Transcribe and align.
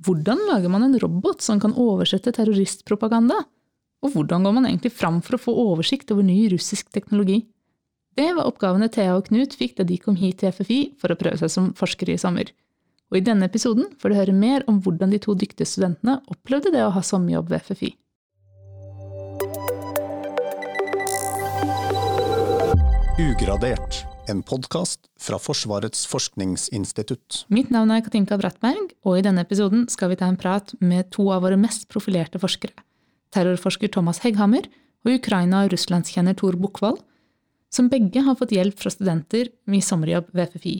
Hvordan 0.00 0.38
lager 0.48 0.72
man 0.72 0.86
en 0.86 0.98
robot 0.98 1.42
som 1.44 1.60
kan 1.60 1.74
oversette 1.76 2.32
terroristpropaganda? 2.32 3.42
Og 4.00 4.14
hvordan 4.14 4.46
går 4.46 4.54
man 4.56 4.68
egentlig 4.68 4.94
fram 4.96 5.18
for 5.20 5.36
å 5.36 5.42
få 5.42 5.52
oversikt 5.52 6.12
over 6.14 6.24
ny 6.24 6.46
russisk 6.54 6.88
teknologi? 6.94 7.42
Det 8.16 8.30
var 8.36 8.48
oppgavene 8.48 8.88
Thea 8.92 9.12
og 9.18 9.28
Knut 9.28 9.52
fikk 9.56 9.76
da 9.76 9.84
de 9.84 9.98
kom 10.00 10.16
hit 10.16 10.40
til 10.40 10.54
FFI 10.56 10.80
for 11.00 11.12
å 11.12 11.18
prøve 11.20 11.36
seg 11.42 11.52
som 11.52 11.70
forskere 11.76 12.16
i 12.16 12.20
sommer. 12.20 12.48
Og 13.10 13.20
i 13.20 13.24
denne 13.26 13.44
episoden 13.50 13.90
får 14.00 14.12
du 14.12 14.16
høre 14.16 14.36
mer 14.36 14.64
om 14.70 14.80
hvordan 14.80 15.12
de 15.12 15.20
to 15.20 15.34
dyktige 15.36 15.68
studentene 15.68 16.20
opplevde 16.32 16.72
det 16.72 16.86
å 16.86 16.94
ha 16.94 17.02
sommerjobb 17.04 17.52
ved 17.52 17.66
FFI. 17.68 17.92
Ugradert, 23.20 24.00
en 24.30 24.42
podkast 24.46 25.08
fra 25.20 25.38
Forsvarets 25.42 26.04
forskningsinstitutt. 26.10 27.44
Mitt 27.52 27.72
navn 27.74 27.90
er 27.94 28.02
Katinka 28.04 28.38
Brattberg, 28.40 28.92
og 29.06 29.18
i 29.18 29.24
denne 29.26 29.42
episoden 29.44 29.88
skal 29.90 30.12
vi 30.12 30.18
ta 30.20 30.28
en 30.30 30.38
prat 30.40 30.72
med 30.78 31.10
to 31.14 31.26
av 31.34 31.42
våre 31.44 31.58
mest 31.60 31.88
profilerte 31.90 32.40
forskere. 32.42 32.74
Terrorforsker 33.34 33.90
Thomas 33.92 34.22
Hegghammer 34.24 34.68
og 35.06 35.12
Ukraina- 35.16 35.64
og 35.64 35.74
russlandskjenner 35.74 36.38
Tor 36.38 36.58
Bukkvold, 36.60 37.00
som 37.70 37.90
begge 37.90 38.22
har 38.26 38.38
fått 38.38 38.54
hjelp 38.54 38.78
fra 38.78 38.90
studenter 38.90 39.50
i 39.50 39.82
sommerjobb 39.82 40.30
ved 40.34 40.54
FFI. 40.54 40.76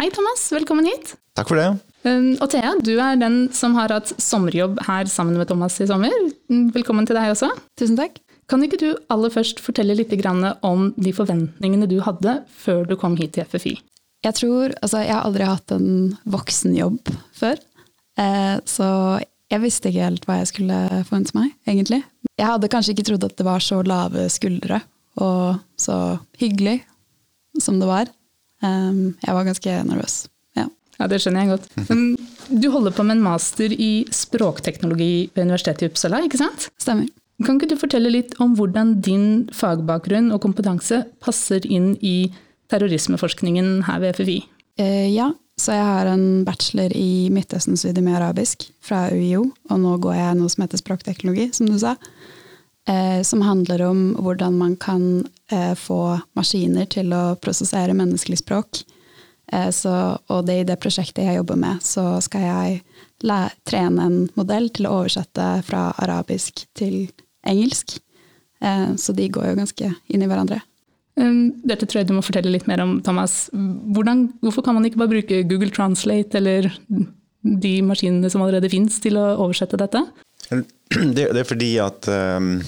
Hei, 0.00 0.08
Thomas. 0.10 0.46
Velkommen 0.54 0.88
hit. 0.88 1.14
Takk 1.36 1.50
for 1.52 1.60
det. 1.60 1.68
Um, 2.06 2.32
og 2.40 2.48
Thea, 2.50 2.72
du 2.82 2.94
er 2.96 3.18
den 3.20 3.44
som 3.54 3.76
har 3.76 3.92
hatt 3.92 4.14
sommerjobb 4.20 4.80
her 4.88 5.10
sammen 5.10 5.36
med 5.38 5.50
Thomas 5.50 5.78
i 5.82 5.86
sommer. 5.90 6.14
Velkommen 6.74 7.06
til 7.08 7.18
deg 7.18 7.34
også. 7.34 7.50
Tusen 7.78 7.98
takk. 8.00 8.18
Kan 8.52 8.60
ikke 8.66 8.82
du 8.82 8.90
aller 9.08 9.32
først 9.32 9.62
fortelle 9.64 9.94
litt 9.96 10.12
om 10.60 10.90
de 11.00 11.12
forventningene 11.16 11.86
du 11.88 12.02
hadde 12.04 12.42
før 12.52 12.84
du 12.84 12.98
kom 13.00 13.16
hit 13.16 13.32
til 13.38 13.46
FFI? 13.48 13.78
Jeg 14.22 14.36
tror, 14.36 14.74
altså 14.84 15.00
jeg 15.00 15.14
har 15.16 15.24
aldri 15.24 15.46
hatt 15.48 15.72
en 15.72 16.18
voksenjobb 16.28 17.08
før. 17.32 17.56
Eh, 18.20 18.58
så 18.68 18.88
jeg 19.48 19.62
visste 19.62 19.88
ikke 19.88 20.04
helt 20.04 20.26
hva 20.28 20.36
jeg 20.42 20.50
skulle 20.52 20.80
forvente 21.08 21.32
meg, 21.36 21.54
egentlig. 21.64 22.02
Jeg 22.36 22.50
hadde 22.50 22.68
kanskje 22.68 22.92
ikke 22.92 23.06
trodd 23.08 23.24
at 23.24 23.38
det 23.40 23.46
var 23.48 23.64
så 23.64 23.80
lave 23.88 24.26
skuldre 24.32 24.82
og 25.22 25.56
så 25.80 25.96
hyggelig 26.40 26.82
som 27.60 27.80
det 27.80 27.88
var. 27.88 28.12
Um, 28.60 29.16
jeg 29.24 29.32
var 29.32 29.48
ganske 29.48 29.78
nervøs. 29.88 30.18
Ja. 30.60 30.68
ja, 31.00 31.08
det 31.08 31.22
skjønner 31.24 31.48
jeg 31.48 31.56
godt. 31.56 32.20
Du 32.52 32.68
holder 32.74 32.92
på 32.92 33.04
med 33.06 33.16
en 33.16 33.24
master 33.24 33.72
i 33.72 34.04
språkteknologi 34.12 35.30
ved 35.32 35.46
Universitetet 35.46 35.86
i 35.86 35.92
Uppsala, 35.92 36.20
ikke 36.26 36.40
sant? 36.42 36.68
Stemmer. 36.82 37.08
Kan 37.46 37.58
ikke 37.58 37.72
du 37.72 37.78
fortelle 37.80 38.12
litt 38.12 38.34
om 38.42 38.56
hvordan 38.58 38.96
din 39.04 39.26
fagbakgrunn 39.56 40.32
og 40.34 40.42
kompetanse 40.44 41.02
passer 41.24 41.64
inn 41.66 41.94
i 42.00 42.32
terrorismeforskningen 42.72 43.84
her 43.88 44.02
ved 44.02 44.18
FFI? 44.18 44.38
Eh, 44.80 45.08
ja, 45.12 45.30
så 45.60 45.76
jeg 45.76 45.86
har 45.86 46.08
en 46.10 46.44
bachelor 46.46 46.94
i 46.96 47.28
Midtøsten-studier 47.32 48.04
med 48.04 48.18
arabisk 48.20 48.66
fra 48.84 49.06
UiO, 49.12 49.48
og 49.70 49.82
nå 49.82 49.96
går 50.02 50.16
jeg 50.16 50.38
noe 50.38 50.52
som 50.52 50.64
heter 50.64 50.80
språkteknologi, 50.80 51.50
som 51.56 51.68
du 51.68 51.76
sa. 51.80 51.96
Eh, 52.88 53.22
som 53.22 53.44
handler 53.46 53.82
om 53.86 54.00
hvordan 54.18 54.56
man 54.58 54.76
kan 54.76 55.28
eh, 55.52 55.74
få 55.78 56.18
maskiner 56.34 56.88
til 56.90 57.12
å 57.14 57.36
prosessere 57.38 57.94
menneskelig 57.94 58.40
språk. 58.40 58.82
Eh, 59.52 59.68
så, 59.70 59.92
og 60.26 60.46
det 60.48 60.56
i 60.58 60.66
det 60.66 60.80
prosjektet 60.82 61.28
jeg 61.28 61.38
jobber 61.38 61.60
med, 61.62 61.84
så 61.84 62.16
skal 62.24 62.48
jeg 62.48 62.80
trene 63.68 64.02
en 64.02 64.16
modell 64.34 64.66
til 64.74 64.88
å 64.88 64.96
oversette 65.02 65.46
fra 65.68 65.92
arabisk 66.02 66.64
til 66.74 67.12
engelsk. 67.48 67.98
Eh, 68.62 68.92
så 68.96 69.14
de 69.16 69.30
går 69.32 69.50
jo 69.50 69.58
ganske 69.62 69.94
inn 70.12 70.22
i 70.22 70.30
hverandre. 70.30 70.62
Dette 71.12 71.84
tror 71.84 72.00
jeg 72.00 72.08
du 72.08 72.14
må 72.16 72.22
fortelle 72.24 72.54
litt 72.54 72.64
mer 72.70 72.80
om, 72.80 72.94
Thomas. 73.04 73.50
Hvordan, 73.52 74.30
hvorfor 74.40 74.64
kan 74.64 74.78
man 74.78 74.86
ikke 74.88 75.02
bare 75.02 75.12
bruke 75.12 75.42
Google 75.44 75.68
Translate 75.74 76.38
eller 76.40 76.70
de 77.42 77.72
maskinene 77.84 78.30
som 78.32 78.44
allerede 78.44 78.70
finnes 78.72 78.96
til 79.02 79.18
å 79.20 79.26
oversette 79.44 79.80
dette? 79.80 80.04
Det, 80.92 81.24
det 81.32 81.40
er 81.40 81.46
fordi 81.48 81.70
at 81.80 82.04
um, 82.12 82.58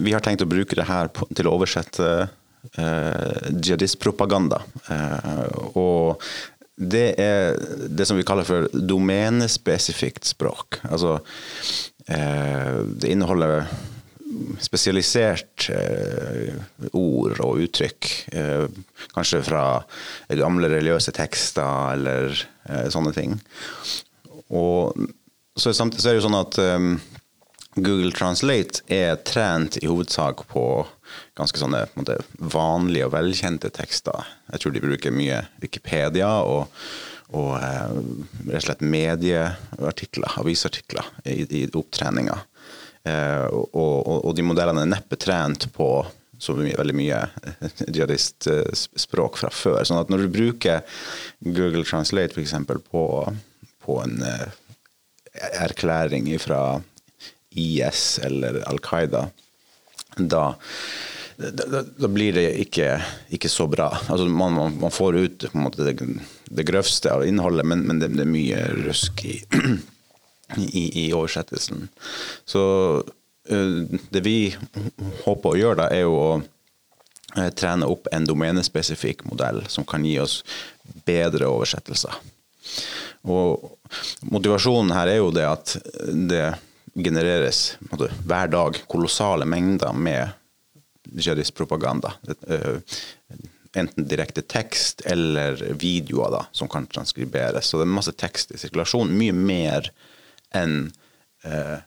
vi 0.00 0.14
har 0.14 0.22
tenkt 0.24 0.40
å 0.40 0.48
bruke 0.48 0.72
det 0.78 0.86
her 0.88 1.10
på, 1.12 1.26
til 1.36 1.44
å 1.44 1.52
oversette 1.58 2.06
uh, 2.24 3.48
jihadistpropaganda. 3.52 4.62
Uh, 4.88 5.74
og 5.76 6.24
det 6.80 7.04
er 7.20 7.60
det 7.92 8.06
som 8.08 8.16
vi 8.16 8.24
kaller 8.24 8.48
for 8.48 8.70
domenespesifikt 8.72 10.24
språk. 10.30 10.80
Altså 10.88 11.18
uh, 11.20 12.78
det 12.96 13.12
inneholder 13.12 13.68
spesialisert 14.62 15.68
eh, 15.74 16.54
ord 16.92 17.40
og 17.44 17.62
uttrykk. 17.66 18.10
Eh, 18.32 18.66
kanskje 19.14 19.42
fra 19.46 19.64
gamle 20.38 20.70
religiøse 20.70 21.14
tekster 21.16 21.94
eller 21.96 22.34
eh, 22.68 22.86
sånne 22.92 23.14
ting. 23.16 23.38
Og 24.50 24.94
så, 25.56 25.72
så, 25.72 25.84
er 25.84 26.14
det 26.14 26.18
jo 26.20 26.26
sånn 26.28 26.40
at 26.40 26.56
Google 27.74 28.10
Translate 28.12 28.82
er 28.90 29.20
trent 29.22 29.76
i 29.78 29.86
hovedsak 29.86 30.42
på 30.50 30.64
ganske 31.38 31.60
sånne 31.60 31.84
måte, 31.94 32.18
vanlige 32.38 33.06
og 33.06 33.14
velkjente 33.14 33.70
tekster. 33.74 34.26
Jeg 34.50 34.62
tror 34.62 34.74
de 34.74 34.82
bruker 34.82 35.14
mye 35.14 35.44
Wikipedia 35.62 36.30
og, 36.46 36.66
og 37.30 37.52
eh, 37.60 37.94
rett 38.50 38.58
og 38.58 38.66
slett 38.66 38.82
medieartikler, 38.82 40.38
avisartikler, 40.42 41.12
i, 41.24 41.44
i 41.60 41.62
opptreninga. 41.70 42.40
Eh, 43.08 43.46
og, 43.48 43.68
og, 43.74 44.16
og, 44.18 44.32
de 44.36 44.44
modellene 44.44 44.84
er 44.84 44.90
neppe 44.92 45.16
trent 45.20 45.70
på 45.72 45.90
så 46.40 46.54
mye, 46.56 46.76
veldig 46.76 46.96
mye 46.96 47.20
jihadistspråk 47.96 49.40
fra 49.40 49.50
før. 49.52 49.82
Sånn 49.84 50.00
at 50.00 50.12
når 50.12 50.24
du 50.24 50.34
bruker 50.34 50.84
Google 51.44 51.84
Translate 51.84 52.36
f.eks. 52.36 52.56
På, 52.88 53.04
på 53.84 53.98
en 54.04 54.22
eh, 54.24 54.46
erklæring 55.60 56.30
fra 56.40 56.80
IS 57.50 58.20
eller 58.24 58.62
Al 58.70 58.80
Qaida, 58.84 59.26
da, 60.16 60.44
da, 61.36 61.82
da 61.82 62.10
blir 62.10 62.34
det 62.36 62.48
ikke, 62.64 62.88
ikke, 63.36 63.50
så 63.52 63.66
bra. 63.70 63.90
Altså 64.08 64.26
man, 64.28 64.58
man, 64.80 64.92
får 64.94 65.18
ut 65.20 65.46
måte, 65.54 65.86
det, 65.86 65.96
det, 66.50 66.66
grøvste 66.68 67.12
av 67.14 67.24
innholdet, 67.26 67.66
men, 67.68 67.84
men 67.88 68.02
det, 68.02 68.12
det, 68.16 68.24
er 68.26 68.32
mye 68.32 68.64
rusk 68.84 69.24
i, 69.28 69.38
i, 70.58 71.06
i 71.06 71.12
oversettelsen. 71.14 71.88
Så 72.44 72.62
uh, 73.52 73.82
det 74.10 74.22
vi 74.24 74.54
håper 75.24 75.52
å 75.52 75.58
gjøre, 75.58 75.78
da, 75.82 75.88
er 75.92 76.04
jo 76.06 76.16
å 76.16 76.30
uh, 76.40 77.50
trene 77.56 77.88
opp 77.90 78.10
en 78.12 78.28
domenespesifikk 78.28 79.24
modell 79.30 79.62
som 79.68 79.86
kan 79.88 80.04
gi 80.06 80.18
oss 80.22 80.40
bedre 81.06 81.50
oversettelser. 81.50 82.18
Og 83.30 83.70
motivasjonen 84.32 84.94
her 84.96 85.10
er 85.12 85.20
jo 85.20 85.32
det 85.34 85.46
at 85.46 85.76
det 86.30 86.46
genereres 86.94 87.76
måtte, 87.90 88.08
hver 88.26 88.50
dag 88.50 88.78
kolossale 88.90 89.46
mengder 89.46 89.94
med 89.94 90.36
jihadistpropaganda. 91.10 92.12
propaganda. 92.22 92.82
enten 93.72 94.08
direkte 94.08 94.42
tekst 94.42 95.00
eller 95.06 95.58
videoer 95.78 96.30
da, 96.30 96.44
som 96.52 96.68
kan 96.68 96.86
transkriberes. 96.90 97.70
Så 97.70 97.78
det 97.78 97.86
er 97.86 97.94
masse 97.94 98.14
tekst 98.18 98.54
i 98.54 98.58
sirkulasjon. 98.58 99.12
Mye 99.14 99.34
mer 99.36 99.90
enn 100.56 100.90
uh, 101.46 101.78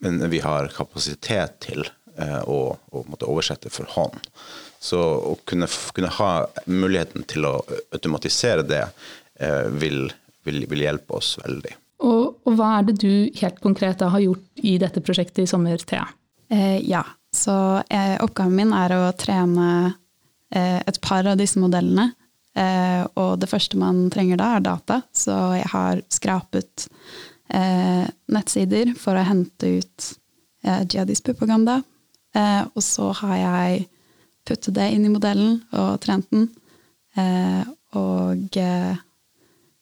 vi 0.00 0.40
har 0.42 0.70
kapasitet 0.74 1.58
til 1.62 1.84
eh, 2.18 2.40
å, 2.50 2.74
å 2.90 3.02
oversette 3.26 3.70
for 3.70 3.86
hånd. 3.94 4.16
Så 4.82 4.98
å 4.98 5.36
kunne, 5.46 5.68
kunne, 5.94 6.10
ha 6.18 6.30
muligheten 6.66 7.22
til 7.30 7.46
å 7.46 7.52
automatisere 7.94 8.64
det 8.66 8.84
vil, 9.78 10.08
vil, 10.46 10.64
vil 10.70 10.82
hjelpe 10.82 11.18
oss 11.18 11.36
veldig. 11.42 11.74
Og, 11.98 12.38
og, 12.44 12.52
hva 12.58 12.76
er 12.78 12.88
det 12.88 12.98
du 13.02 13.12
helt 13.40 13.58
konkret 13.62 13.98
da 14.02 14.10
har 14.12 14.22
gjort 14.22 14.62
i 14.62 14.76
dette 14.78 15.02
prosjektet 15.02 15.44
i 15.44 15.50
sommer, 15.50 15.82
Thea? 15.82 16.06
Eh, 16.50 16.78
ja, 16.86 17.02
så 17.34 17.82
eh, 17.90 18.16
oppgaven 18.22 18.54
min 18.56 18.74
er 18.76 18.94
å 18.94 19.10
trene 19.18 19.68
eh, 20.54 20.78
et 20.78 21.00
par 21.04 21.26
av 21.26 21.38
disse 21.40 21.60
modellene. 21.60 22.12
Eh, 22.58 23.02
og 23.18 23.38
det 23.42 23.50
første 23.50 23.78
man 23.78 24.06
trenger 24.14 24.38
da, 24.40 24.52
er 24.56 24.66
data. 24.68 25.00
Så 25.12 25.34
jeg 25.58 25.68
har 25.74 26.02
skrapet 26.12 26.88
eh, 27.54 28.06
nettsider 28.34 28.94
for 28.98 29.18
å 29.18 29.26
hente 29.26 29.78
ut 29.80 30.08
eh, 30.64 30.82
jihadistpropaganda. 30.84 31.82
og 32.38 32.82
så 32.84 33.08
har 33.22 33.36
jeg 33.36 33.86
puttet 34.46 34.74
det 34.76 34.90
inn 34.94 35.06
i 35.08 35.10
modellen 35.10 35.62
og 35.72 35.96
trent 36.04 36.28
den. 36.30 36.44
og 37.98 38.58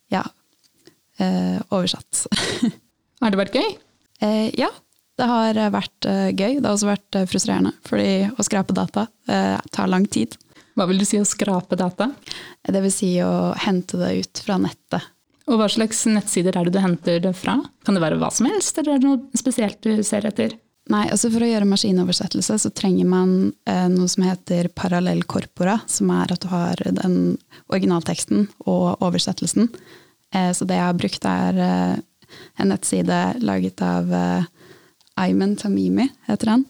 ja, 0.09 0.23
eh, 1.19 1.59
oversatt. 1.69 2.27
har 3.21 3.35
det 3.35 3.41
vært 3.41 3.59
gøy? 3.59 3.69
Eh, 4.25 4.49
ja, 4.57 4.71
det 5.17 5.29
har 5.31 5.61
vært 5.73 6.09
eh, 6.09 6.31
gøy. 6.33 6.59
Det 6.61 6.67
har 6.67 6.75
også 6.75 6.91
vært 6.91 7.19
eh, 7.19 7.29
frustrerende, 7.31 7.73
fordi 7.87 8.11
å 8.29 8.47
skrape 8.47 8.77
data 8.77 9.07
eh, 9.29 9.57
tar 9.73 9.91
lang 9.93 10.07
tid. 10.13 10.37
Hva 10.77 10.85
vil 10.91 11.01
du 11.01 11.07
si 11.09 11.21
å 11.21 11.29
skrape 11.29 11.79
data? 11.81 12.11
Det 12.67 12.83
vil 12.85 12.93
si 12.93 13.15
å 13.25 13.55
hente 13.65 14.01
det 14.01 14.13
ut 14.21 14.43
fra 14.45 14.59
nettet. 14.61 15.13
Og 15.47 15.61
Hva 15.61 15.69
slags 15.71 16.03
nettsider 16.11 16.57
er 16.59 16.67
det 16.67 16.75
du 16.75 16.83
henter 16.83 17.21
det 17.23 17.35
fra? 17.39 17.61
Kan 17.87 17.95
det 17.95 18.03
være 18.03 18.19
hva 18.19 18.33
som 18.35 18.49
helst, 18.51 18.79
eller 18.79 18.97
er 18.97 19.03
det 19.03 19.07
noe 19.07 19.39
spesielt 19.39 19.79
du 19.85 20.03
ser 20.07 20.27
etter? 20.27 20.57
Nei, 20.91 21.05
altså 21.11 21.31
For 21.35 21.43
å 21.43 21.49
gjøre 21.49 21.67
maskinoversettelse 21.67 22.59
så 22.63 22.71
trenger 22.75 23.09
man 23.11 23.31
eh, 23.67 23.87
noe 23.91 24.11
som 24.11 24.27
heter 24.27 24.69
parallell 24.75 25.25
corpora, 25.27 25.81
som 25.91 26.11
er 26.15 26.35
at 26.35 26.43
du 26.43 26.51
har 26.51 26.83
den 26.99 27.17
originalteksten 27.67 28.47
og 28.67 29.03
oversettelsen. 29.03 29.71
Eh, 30.35 30.53
så 30.55 30.67
det 30.67 30.79
jeg 30.79 30.87
har 30.87 30.99
brukt, 30.99 31.27
er 31.27 31.63
eh, 31.63 31.97
en 32.59 32.71
nettside 32.71 33.19
laget 33.47 33.83
av 33.87 34.11
uh, 34.11 34.47
Ayman 35.23 35.55
Tamimi, 35.57 36.09
heter 36.27 36.51
han, 36.51 36.65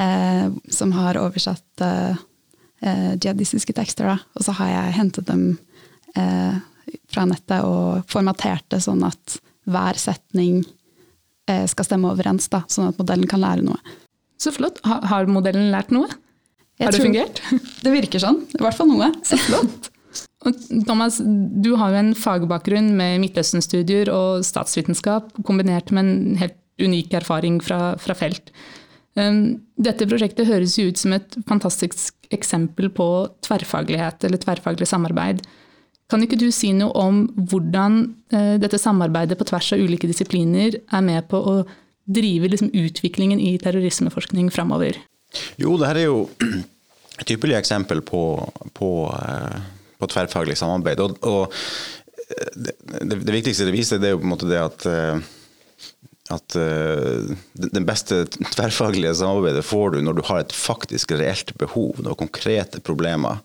uh, 0.00 0.48
som 0.72 0.94
har 0.96 1.18
oversatt 1.20 1.84
uh, 1.84 2.16
jihadistiske 2.80 3.76
tekster. 3.76 4.08
Da. 4.08 4.16
Og 4.36 4.46
så 4.46 4.56
har 4.56 4.72
jeg 4.72 4.96
hentet 5.00 5.28
dem 5.28 5.50
fra 7.12 7.26
nettet 7.28 7.64
og 7.66 8.06
formatert 8.10 8.66
det 8.72 8.82
sånn 8.84 9.04
at 9.06 9.38
hver 9.66 9.98
setning 9.98 10.62
skal 11.46 11.86
stemme 11.86 12.10
overens, 12.10 12.48
da, 12.50 12.64
sånn 12.66 12.88
at 12.90 12.98
modellen 12.98 13.28
kan 13.30 13.38
lære 13.38 13.62
noe. 13.62 13.78
Så 14.42 14.50
flott. 14.54 14.80
Har 14.82 15.28
modellen 15.30 15.70
lært 15.70 15.92
noe? 15.94 16.08
Har 16.80 16.92
det 16.92 17.02
fungert? 17.02 17.42
Det 17.84 17.92
virker 17.94 18.22
sånn. 18.22 18.42
I 18.56 18.62
hvert 18.62 18.76
fall 18.76 18.90
noe. 18.90 19.10
Så 19.24 19.38
flott. 19.40 19.92
Thomas, 20.86 21.18
du 21.22 21.72
har 21.80 21.92
jo 21.92 22.00
en 22.00 22.12
fagbakgrunn 22.18 22.92
med 22.98 23.20
Midtøsten-studier 23.22 24.10
og 24.12 24.44
statsvitenskap, 24.46 25.32
kombinert 25.48 25.90
med 25.94 26.04
en 26.04 26.40
helt 26.40 26.58
unik 26.82 27.16
erfaring 27.22 27.58
fra, 27.64 27.96
fra 28.00 28.14
felt. 28.18 28.52
Um, 29.16 29.62
dette 29.80 30.06
prosjektet 30.08 30.48
høres 30.48 30.76
jo 30.76 30.90
ut 30.90 31.00
som 31.00 31.14
et 31.16 31.38
fantastisk 31.48 32.28
eksempel 32.34 32.90
på 32.92 33.06
tverrfaglighet 33.46 34.26
eller 34.28 34.42
tverrfaglig 34.42 34.88
samarbeid. 34.90 35.40
Kan 36.10 36.22
ikke 36.22 36.38
du 36.38 36.48
si 36.54 36.70
noe 36.76 36.94
om 36.98 37.24
hvordan 37.50 37.98
uh, 38.34 38.54
dette 38.62 38.78
samarbeidet 38.78 39.38
på 39.38 39.48
tvers 39.48 39.72
av 39.74 39.82
ulike 39.82 40.10
disipliner 40.10 40.78
er 40.78 41.04
med 41.04 41.26
på 41.30 41.40
å 41.40 41.56
drive 42.06 42.52
liksom, 42.52 42.70
utviklingen 42.70 43.42
i 43.42 43.56
terrorismeforskning 43.58 44.52
framover? 44.54 45.00
Jo, 45.58 45.74
det 45.80 45.90
her 45.90 46.02
er 46.04 46.06
jo 46.06 46.20
et 47.20 47.32
ypperlig 47.34 47.58
eksempel 47.58 48.04
på, 48.06 48.22
på 48.76 48.92
uh 49.10 49.72
på 49.98 50.08
tverrfaglig 50.10 50.56
samarbeid. 50.58 51.00
Og, 51.00 51.16
og 51.26 51.54
det, 52.54 52.76
det, 52.82 53.20
det, 53.22 53.32
viktigste 53.32 53.68
det 53.68 53.74
viser, 53.76 54.02
det 54.02 54.10
er 54.10 54.16
jo 54.16 54.22
på 54.22 54.28
en 54.28 54.34
måte 54.34 54.50
det 54.50 54.60
at 54.62 54.86
eh, 54.90 55.32
at 56.34 56.56
uh, 56.58 57.22
den 57.54 57.84
beste 57.86 58.24
tverrfaglige 58.26 59.12
samarbeidet 59.14 59.60
får 59.62 59.92
du 59.94 60.00
når 60.02 60.16
du 60.18 60.22
har 60.26 60.40
et 60.42 60.54
faktisk 60.58 61.12
reelt 61.14 61.52
behov, 61.54 62.00
noen 62.02 62.18
konkrete 62.18 62.80
problemer 62.82 63.44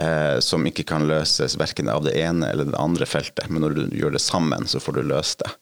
uh, 0.00 0.38
som 0.44 0.64
ikke 0.66 0.86
kan 0.88 1.06
løses 1.08 1.58
verken 1.60 1.90
av 1.92 2.04
det 2.06 2.16
ene 2.20 2.48
eller 2.50 2.70
det 2.70 2.80
andre 2.80 3.08
feltet, 3.08 3.50
men 3.50 3.64
når 3.64 3.76
du 3.76 3.82
gjør 4.00 4.16
det 4.16 4.24
sammen, 4.24 4.66
så 4.70 4.80
får 4.82 4.98
du 4.98 5.02
løst 5.12 5.44
det. 5.44 5.52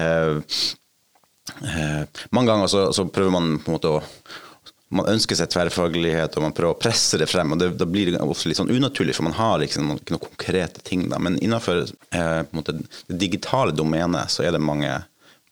Uh, 0.00 0.40
mange 2.32 2.48
ganger 2.48 2.72
så, 2.72 2.88
så, 2.96 3.04
prøver 3.04 3.34
man 3.34 3.58
på 3.60 3.70
en 3.70 3.76
måte 3.76 3.92
å 3.92 4.02
man 4.94 5.08
ønsker 5.10 5.34
seg 5.38 5.50
tverrfaglighet 5.50 6.36
og 6.36 6.44
man 6.44 6.52
prøver 6.54 6.74
å 6.74 6.78
presse 6.78 7.18
det 7.18 7.26
frem. 7.26 7.50
og 7.54 7.58
det, 7.58 7.72
Da 7.80 7.86
blir 7.88 8.12
det 8.12 8.20
også 8.22 8.50
litt 8.50 8.60
sånn 8.60 8.70
unaturlig, 8.70 9.16
for 9.16 9.26
man 9.26 9.34
har 9.34 9.58
liksom 9.58 9.90
ikke 9.96 10.14
noen 10.14 10.22
konkrete 10.22 10.84
ting. 10.86 11.08
Da. 11.10 11.18
Men 11.18 11.38
innenfor 11.42 11.82
eh, 12.14 12.42
det 12.68 13.18
digitale 13.18 13.74
domenet 13.74 14.30
så 14.30 14.44
er 14.46 14.54
det 14.54 14.62
mange 14.62 14.92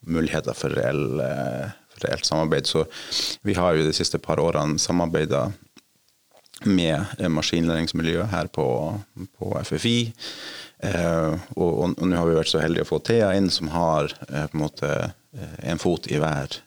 muligheter 0.07 0.55
for, 0.55 0.75
reell, 0.77 1.21
eh, 1.25 1.73
for 1.95 2.07
reelt 2.07 2.29
samarbeid. 2.29 2.71
Så 2.71 2.85
vi 3.43 3.57
har 3.59 3.75
jo 3.75 3.89
de 3.89 3.97
siste 3.97 4.21
par 4.23 4.43
årene 4.43 4.79
samarbeida 4.83 5.49
med 6.67 7.15
eh, 7.19 7.31
maskinlæringsmiljøet 7.33 8.33
her 8.33 8.51
på, 8.53 8.67
på 9.39 9.53
FFI. 9.69 9.97
Eh, 10.83 11.33
og, 11.57 11.71
og, 11.71 11.95
og 11.97 12.05
nå 12.09 12.19
har 12.19 12.29
vi 12.29 12.39
vært 12.39 12.53
så 12.53 12.63
heldige 12.63 12.87
å 12.87 12.93
få 12.93 13.01
Thea 13.07 13.33
inn, 13.39 13.51
som 13.53 13.71
har 13.75 14.13
eh, 14.29 14.47
på 14.51 14.59
en 14.59 14.65
måte 14.65 14.93
eh, 14.99 15.57
en 15.73 15.83
fot 15.83 16.11
i 16.11 16.21
hver 16.23 16.61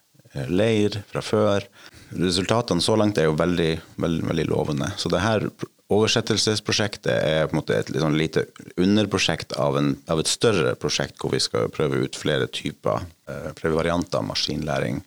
leir 0.51 0.97
fra 1.07 1.21
før 1.23 1.63
resultatene 2.11 2.83
så 2.83 2.97
langt 2.99 3.15
er 3.17 3.29
jo 3.29 3.37
veldig, 3.39 3.71
veldig, 4.03 4.25
veldig 4.27 4.45
lovende. 4.49 4.89
Så 4.99 5.07
det 5.11 5.23
her 5.23 5.45
oversettelsesprosjektet 5.93 7.11
er 7.13 7.47
på 7.47 7.55
en 7.55 7.61
måte 7.61 7.77
et 7.77 7.91
sånn 7.93 8.17
lite 8.17 8.47
underprosjekt 8.81 9.53
av, 9.61 9.77
en, 9.77 9.93
av, 10.09 10.21
et 10.21 10.31
større 10.31 10.73
prosjekt 10.81 11.19
hvor 11.21 11.35
vi 11.35 11.41
skal 11.43 11.69
prøve 11.73 12.01
ut 12.05 12.17
flere 12.17 12.49
typer 12.49 13.05
eh, 13.29 13.65
varianter 13.69 14.21
av 14.21 14.29
maskinlæring 14.31 15.03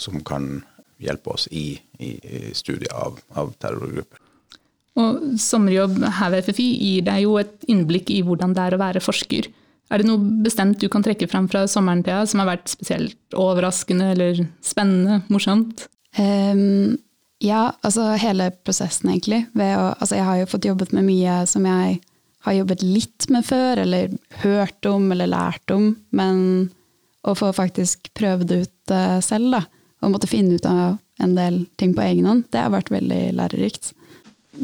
som 0.00 0.22
kan 0.24 0.64
hjelpe 1.02 1.34
oss 1.34 1.46
i, 1.52 1.74
i, 1.98 2.10
i 2.16 2.54
studiet 2.56 2.92
av, 2.94 3.18
av 3.36 3.52
terrorgrupper. 3.60 4.23
Og 5.00 5.38
Sommerjobb 5.42 5.98
her 6.20 6.32
ved 6.34 6.46
FFI 6.46 6.66
gir 6.78 7.06
deg 7.08 7.24
jo 7.24 7.36
et 7.40 7.68
innblikk 7.70 8.12
i 8.14 8.20
hvordan 8.26 8.54
det 8.54 8.62
er 8.62 8.76
å 8.76 8.82
være 8.82 9.02
forsker. 9.02 9.48
Er 9.92 10.00
det 10.00 10.08
noe 10.08 10.42
bestemt 10.44 10.80
du 10.80 10.88
kan 10.90 11.04
trekke 11.04 11.28
fram 11.30 11.48
fra 11.50 11.66
sommeren 11.70 12.04
Thea, 12.06 12.22
som 12.26 12.40
har 12.40 12.54
vært 12.54 12.70
spesielt 12.72 13.36
overraskende 13.36 14.12
eller 14.14 14.44
spennende, 14.64 15.20
morsomt? 15.32 15.88
Um, 16.16 16.96
ja, 17.44 17.74
altså 17.84 18.14
hele 18.20 18.48
prosessen, 18.64 19.10
egentlig. 19.12 19.44
Å, 19.58 19.92
altså 19.98 20.18
jeg 20.18 20.28
har 20.28 20.40
jo 20.40 20.50
fått 20.54 20.68
jobbet 20.70 20.94
med 20.96 21.06
mye 21.10 21.42
som 21.50 21.66
jeg 21.68 21.98
har 22.44 22.58
jobbet 22.58 22.84
litt 22.84 23.28
med 23.32 23.46
før, 23.46 23.82
eller 23.84 24.14
hørt 24.44 24.88
om 24.88 25.10
eller 25.12 25.30
lært 25.30 25.74
om. 25.74 25.90
Men 26.16 26.38
å 27.24 27.34
få 27.36 27.52
faktisk 27.56 28.12
prøvd 28.16 28.48
det 28.50 28.60
ut 28.64 28.94
uh, 28.94 29.18
selv, 29.24 29.58
da, 29.58 29.64
og 30.04 30.14
måtte 30.16 30.30
finne 30.30 30.56
ut 30.56 30.68
av 30.68 30.96
en 31.22 31.36
del 31.36 31.62
ting 31.80 31.94
på 31.96 32.02
egen 32.04 32.26
hånd, 32.28 32.48
det 32.52 32.64
har 32.64 32.72
vært 32.74 32.92
veldig 32.92 33.22
lærerikt. 33.38 33.92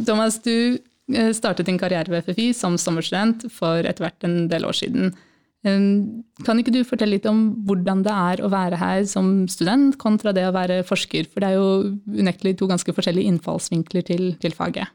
Thomas, 0.06 0.38
du 0.44 0.78
eh, 1.12 1.32
startet 1.36 1.66
din 1.68 1.80
karriere 1.80 2.12
ved 2.12 2.28
FFI 2.28 2.50
som 2.56 2.78
sommerstudent 2.80 3.48
for 3.54 3.82
etter 3.84 4.06
hvert 4.06 4.28
en 4.28 4.46
del 4.52 4.68
år 4.68 4.78
siden. 4.82 5.12
Kan 5.60 6.56
ikke 6.56 6.72
du 6.72 6.78
fortelle 6.88 7.18
litt 7.18 7.26
om 7.28 7.50
hvordan 7.68 8.00
det 8.06 8.12
er 8.14 8.40
å 8.40 8.48
være 8.48 8.78
her 8.80 9.02
som 9.08 9.42
student 9.50 9.98
kontra 10.00 10.32
det 10.32 10.46
å 10.48 10.54
være 10.56 10.78
forsker? 10.88 11.26
For 11.28 11.44
det 11.44 11.50
er 11.50 11.58
jo 11.58 11.98
unektelig 12.16 12.54
to 12.56 12.68
ganske 12.70 12.94
forskjellige 12.96 13.28
innfallsvinkler 13.28 14.06
til, 14.08 14.24
til 14.40 14.56
faget. 14.56 14.88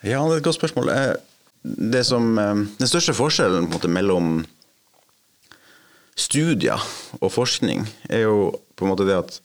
Ja, 0.00 0.22
det 0.24 0.38
er 0.38 0.40
et 0.40 0.46
godt 0.46 0.56
spørsmål. 0.56 0.88
Eh, 0.94 2.00
som, 2.08 2.32
eh, 2.40 2.64
den 2.80 2.88
største 2.88 3.12
forskjellen 3.12 3.68
måte, 3.68 3.92
mellom 3.92 4.46
studier 6.16 6.80
og 7.20 7.32
forskning 7.32 7.84
er 8.08 8.24
jo 8.24 8.50
på 8.76 8.86
en 8.86 8.92
måte 8.94 9.04
det 9.08 9.20
at 9.20 9.40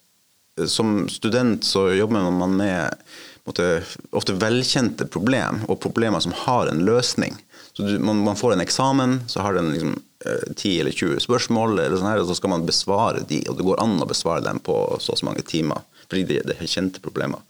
som 0.72 1.10
student 1.12 1.68
så 1.68 1.90
jobber 1.92 2.32
man 2.32 2.56
med 2.56 2.96
måte, 3.46 3.70
ofte 4.16 4.36
velkjente 4.42 5.08
problem, 5.12 5.64
og 5.70 5.82
problemer 5.84 6.24
som 6.24 6.34
har 6.46 6.72
en 6.72 6.84
løsning. 6.88 7.38
Så 7.76 7.84
du, 7.84 7.98
man, 8.00 8.24
man, 8.24 8.38
får 8.40 8.56
en 8.56 8.64
eksamen, 8.64 9.20
så 9.28 9.44
har 9.46 9.58
den 9.58 9.72
liksom 9.74 9.96
10 10.56 10.70
eh, 10.72 10.82
eller 10.82 10.92
20 10.92 11.20
spørsmål, 11.26 11.80
eller 11.80 11.98
sånn 12.00 12.10
her, 12.10 12.22
og 12.24 12.30
så 12.30 12.38
skal 12.40 12.54
man 12.54 12.68
besvare 12.68 13.26
de, 13.28 13.42
og 13.52 13.58
det 13.60 13.68
går 13.68 13.82
an 13.84 13.98
å 14.02 14.10
besvare 14.10 14.46
dem 14.46 14.62
på 14.64 14.78
så 15.04 15.14
og 15.14 15.20
så 15.20 15.28
mange 15.28 15.44
timer. 15.46 15.84
Fordi 16.06 16.24
det, 16.30 16.44
det 16.48 16.56
er 16.60 16.70
kjente 16.70 17.02
problemer. 17.04 17.42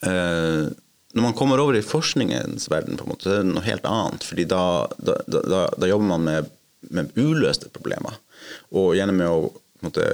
Uh, 0.00 0.70
når 1.12 1.24
man 1.26 1.34
kommer 1.36 1.60
over 1.60 1.76
i 1.76 1.84
forskningens 1.84 2.70
verden, 2.70 2.96
på 2.96 3.04
en 3.04 3.12
måte, 3.12 3.26
så 3.26 3.34
er 3.34 3.42
det 3.42 3.50
noe 3.50 3.66
helt 3.66 3.86
annet. 3.88 4.24
fordi 4.24 4.46
da, 4.48 4.64
da, 4.96 5.16
da, 5.26 5.62
da 5.74 5.88
jobber 5.90 6.06
man 6.12 6.26
med, 6.26 6.50
med, 6.94 7.10
uløste 7.18 7.68
problemer. 7.74 8.16
Og 8.70 8.94
gjerne 8.96 9.16
med 9.16 9.26
å 9.28 9.50
måte, 9.84 10.06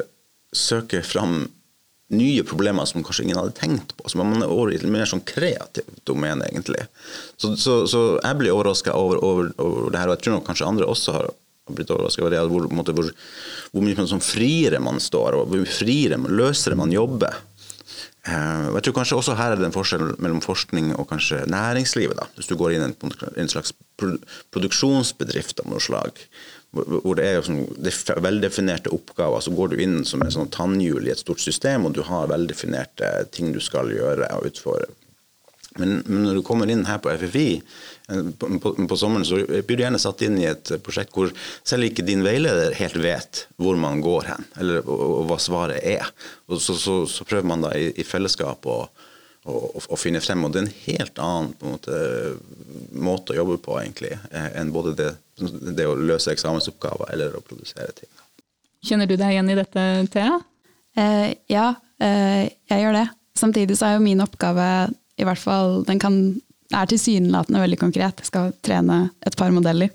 søke 0.56 1.02
fram 1.04 1.44
nye 2.14 2.44
problemer 2.46 2.86
som 2.86 3.02
kanskje 3.04 3.24
ingen 3.26 3.38
hadde 3.40 3.56
tenkt 3.56 3.96
på. 3.96 4.08
Så 4.08 4.20
man 4.20 4.38
er 4.38 4.52
over 4.52 4.70
i 4.70 4.78
et 4.78 4.86
mer 4.90 5.08
sånn 5.10 5.24
kreativt 5.26 6.04
domene, 6.06 6.46
egentlig. 6.46 6.84
Så, 7.34 7.56
så, 7.58 7.80
så 7.90 8.04
jeg 8.20 8.38
blir 8.38 8.54
overraska 8.54 8.94
over, 8.94 9.18
over, 9.24 9.50
over, 9.62 9.90
det 9.90 10.02
her, 10.02 10.12
og 10.12 10.18
jeg 10.18 10.26
tror 10.26 10.38
nok 10.38 10.46
kanskje 10.46 10.70
andre 10.70 10.88
også 10.90 11.16
har 11.16 11.28
blitt 11.74 11.90
overraska 11.90 12.22
over 12.22 12.36
det, 12.36 12.44
hvor, 12.52 12.68
måte, 12.70 12.94
hvor, 12.94 13.10
hvor 13.72 13.82
mye 13.82 14.06
sånn 14.06 14.22
friere 14.22 14.78
man 14.82 15.02
står, 15.02 15.40
og 15.40 15.50
hvor 15.50 15.66
friere, 15.66 16.20
løsere 16.30 16.78
man 16.78 16.94
jobber. 16.94 17.42
Uh, 18.26 18.74
jeg 18.74 18.86
tror 18.86 18.96
kanskje 19.00 19.18
også 19.20 19.34
her 19.38 19.54
er 19.54 19.60
det 19.60 19.68
en 19.68 19.74
forskjell 19.74 20.16
mellom 20.22 20.40
forskning 20.42 20.92
og 20.98 21.06
kanskje 21.10 21.44
næringslivet. 21.50 22.18
da, 22.18 22.26
Hvis 22.38 22.50
du 22.50 22.56
går 22.58 22.74
inn 22.74 22.90
i 22.90 23.42
en 23.42 23.50
slags 23.50 23.74
produksjonsbedrift 24.54 25.62
av 25.62 25.70
noe 25.70 25.82
slag, 25.82 26.18
hvor 26.76 27.16
det 27.18 27.26
er, 27.26 27.40
sånn, 27.46 27.64
er 27.80 28.22
veldefinerte 28.24 28.92
oppgaver. 28.94 29.42
Så 29.44 29.54
går 29.56 29.72
du 29.72 29.82
inn 29.82 29.98
som 30.08 30.22
et 30.24 30.34
sånn 30.34 30.52
tannhjul 30.52 31.08
i 31.08 31.14
et 31.14 31.22
stort 31.22 31.42
system, 31.42 31.88
og 31.88 31.96
du 31.96 32.02
har 32.06 32.30
veldefinerte 32.30 33.10
ting 33.34 33.52
du 33.54 33.60
skal 33.64 33.92
gjøre 33.94 34.30
og 34.36 34.48
utføre. 34.50 34.88
Men, 35.78 36.02
men 36.06 36.24
når 36.24 36.38
du 36.38 36.42
kommer 36.46 36.70
inn 36.72 36.86
her 36.88 37.00
på 37.04 37.12
FFI 37.20 37.48
eh, 37.56 38.28
på, 38.38 38.48
på, 38.62 38.72
på, 38.88 38.96
sommeren, 38.96 39.26
så 39.28 39.42
blir 39.44 39.76
du 39.76 39.84
gjerne 39.84 40.00
satt 40.00 40.24
inn 40.24 40.38
i 40.40 40.48
et 40.48 40.72
prosjekt 40.84 41.12
hvor 41.16 41.32
selv 41.66 41.88
ikke 41.88 42.06
din 42.06 42.24
veileder 42.24 42.76
helt 42.78 42.96
vet 43.02 43.42
hvor 43.60 43.76
man 43.80 44.00
går 44.04 44.30
hen, 44.32 44.46
eller 44.60 44.80
og, 44.84 45.04
og 45.20 45.26
hva 45.30 45.40
svaret 45.42 45.82
er. 45.84 46.08
Og 46.48 46.62
så, 46.62 46.78
så, 46.80 47.02
så, 47.10 47.26
prøver 47.28 47.50
man 47.52 47.66
da 47.66 47.74
i, 47.76 47.90
i 47.92 48.06
fellesskap 48.06 48.64
å 48.68 48.84
og, 49.46 49.78
å, 49.78 49.98
finne 49.98 50.20
frem. 50.24 50.44
Og 50.44 50.52
det 50.52 50.60
er 50.60 50.66
en 50.66 50.76
helt 50.84 51.22
annen 51.22 51.52
en 51.54 51.74
måte, 51.76 52.00
måte, 52.92 53.34
å 53.34 53.40
jobbe 53.40 53.58
på 53.64 53.78
egentlig, 53.80 54.12
eh, 54.30 54.50
enn 54.60 54.72
både 54.74 54.94
det, 54.98 55.10
det, 55.38 55.86
å 55.86 55.96
løse 55.96 56.34
eksamensoppgaver 56.34 57.12
eller 57.14 57.38
å 57.38 57.44
produsere 57.44 57.92
ting. 57.96 58.10
Kjenner 58.86 59.08
du 59.08 59.16
deg 59.16 59.34
igjen 59.34 59.50
i 59.50 59.58
dette, 59.58 59.86
Thea? 60.12 60.36
Eh, 60.96 61.32
ja, 61.52 61.68
eh, 62.00 62.46
jeg 62.70 62.84
gjør 62.84 63.00
det. 63.00 63.06
Samtidig 63.36 63.76
så 63.78 63.88
er 63.88 63.96
jo 63.96 64.04
min 64.06 64.22
oppgave 64.24 64.68
i 65.16 65.24
hvert 65.24 65.40
fall, 65.40 65.82
den 65.88 66.00
kan, 66.00 66.16
er 66.74 66.88
tilsynelatende 66.88 67.62
veldig 67.62 67.80
konkret. 67.80 68.22
Jeg 68.22 68.30
skal 68.30 68.54
trene 68.64 69.06
et 69.26 69.36
par 69.38 69.52
modeller. 69.54 69.92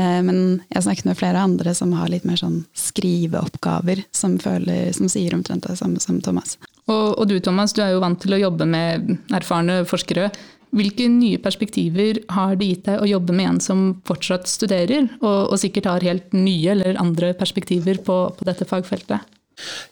Eh, 0.00 0.20
men 0.24 0.62
jeg 0.72 0.84
snakket 0.86 1.08
med 1.10 1.18
flere 1.18 1.42
andre 1.42 1.74
som 1.76 1.92
har 1.98 2.10
litt 2.10 2.26
mer 2.28 2.40
sånn 2.40 2.62
skriveoppgaver, 2.78 4.04
som, 4.14 4.38
føler, 4.42 4.92
som 4.96 5.10
sier 5.12 5.34
omtrent 5.36 5.66
det 5.68 5.76
samme 5.80 6.00
som 6.02 6.20
Thomas. 6.24 6.56
Og, 6.92 7.18
og, 7.18 7.28
du 7.30 7.38
Thomas, 7.40 7.74
du 7.74 7.82
er 7.84 7.94
jo 7.94 8.02
vant 8.02 8.20
til 8.22 8.36
å 8.36 8.40
jobbe 8.42 8.68
med 8.68 9.14
erfarne 9.34 9.82
forskere. 9.88 10.30
Hvilke 10.72 11.04
nye 11.12 11.40
perspektiver 11.42 12.22
har 12.32 12.56
det 12.56 12.70
gitt 12.70 12.86
deg 12.88 13.02
å 13.02 13.08
jobbe 13.08 13.34
med 13.36 13.50
en 13.50 13.60
som 13.60 13.84
fortsatt 14.08 14.48
studerer, 14.48 15.10
og, 15.20 15.52
og 15.52 15.60
sikkert 15.60 15.90
har 15.90 16.06
helt 16.06 16.32
nye 16.36 16.72
eller 16.72 17.00
andre 17.00 17.34
perspektiver 17.36 18.00
på, 18.06 18.24
på 18.38 18.48
dette 18.48 18.68
fagfeltet? 18.68 19.28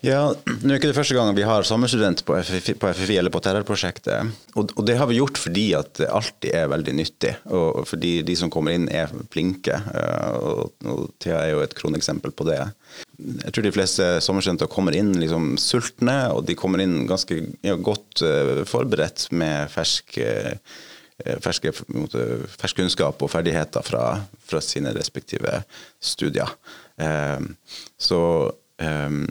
Ja, 0.04 0.30
Nå 0.32 0.72
er 0.72 0.78
ikke 0.78 0.90
det 0.90 0.96
første 0.96 1.16
gang 1.16 1.30
vi 1.36 1.44
har 1.46 1.66
sommerstudent 1.66 2.22
på 2.26 2.36
FFI, 2.40 2.74
på 2.80 2.90
FFI 2.96 3.18
eller 3.20 3.32
på 3.32 3.42
Terrorprosjektet. 3.44 4.32
Og, 4.54 4.72
og, 4.74 4.82
det 4.88 4.96
har 4.98 5.08
vi 5.10 5.18
gjort 5.20 5.40
fordi 5.40 5.66
at 5.78 5.92
det 6.00 6.10
alltid 6.10 6.56
er 6.56 6.70
veldig 6.72 6.94
nyttig, 6.96 7.34
og 7.52 7.84
fordi 7.88 8.14
de 8.26 8.36
som 8.38 8.52
kommer 8.52 8.76
inn 8.76 8.88
er 8.92 9.12
flinke. 9.32 9.76
Eh, 9.76 10.36
og, 10.40 10.86
og 10.88 11.10
Thea 11.22 11.42
er 11.44 11.54
jo 11.54 11.64
et 11.64 11.76
kroneksempel 11.78 12.34
på 12.36 12.48
det. 12.48 12.60
Jeg 13.20 13.54
tror 13.54 13.66
de 13.66 13.74
fleste 13.74 14.06
sommerstudenter 14.24 14.70
kommer 14.72 14.96
inn 14.96 15.12
liksom 15.20 15.52
sultne, 15.60 16.18
og 16.34 16.46
de 16.48 16.56
kommer 16.58 16.82
inn 16.82 17.04
ganske 17.10 17.42
ja, 17.66 17.76
godt 17.76 18.24
uh, 18.24 18.62
forberedt 18.68 19.28
med 19.36 19.68
fersk 19.72 20.16
uh, 20.24 20.54
ferske, 21.44 21.72
fersk, 21.74 22.78
kunnskap 22.78 23.20
og 23.20 23.28
ferdigheter 23.28 23.84
fra, 23.84 24.04
fra 24.40 24.62
sine 24.64 24.94
respektive 24.96 25.60
studier. 26.00 26.48
Um, 26.96 27.54
så 28.00 28.22
um, 28.80 29.26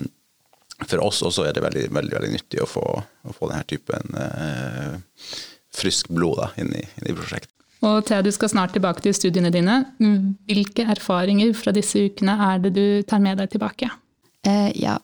for 0.87 1.03
oss 1.03 1.21
også 1.25 1.47
er 1.47 1.55
det 1.55 1.63
veldig, 1.63 1.87
veldig, 1.95 2.15
veldig 2.15 2.33
nyttig 2.35 2.61
å 2.63 2.67
få, 2.69 2.83
å 2.99 3.35
få 3.35 3.49
denne 3.51 3.67
typen 3.67 4.15
eh, 4.19 4.99
frisk 5.75 6.11
blod 6.13 6.39
da, 6.39 6.51
inn, 6.61 6.71
i, 6.75 6.83
inn 6.99 7.11
i 7.11 7.15
prosjektet. 7.15 7.51
Og 7.85 8.01
Thea, 8.07 8.23
du 8.23 8.31
skal 8.35 8.51
snart 8.51 8.73
tilbake 8.75 9.03
til 9.03 9.15
studiene 9.15 9.51
dine. 9.55 9.77
Hvilke 10.49 10.83
erfaringer 10.91 11.53
fra 11.55 11.71
disse 11.75 12.01
ukene 12.09 12.35
er 12.49 12.63
det 12.65 12.73
du 12.75 12.85
tar 13.07 13.21
med 13.23 13.39
deg 13.39 13.53
tilbake? 13.53 13.87
Eh, 14.47 14.71
ja, 14.79 14.97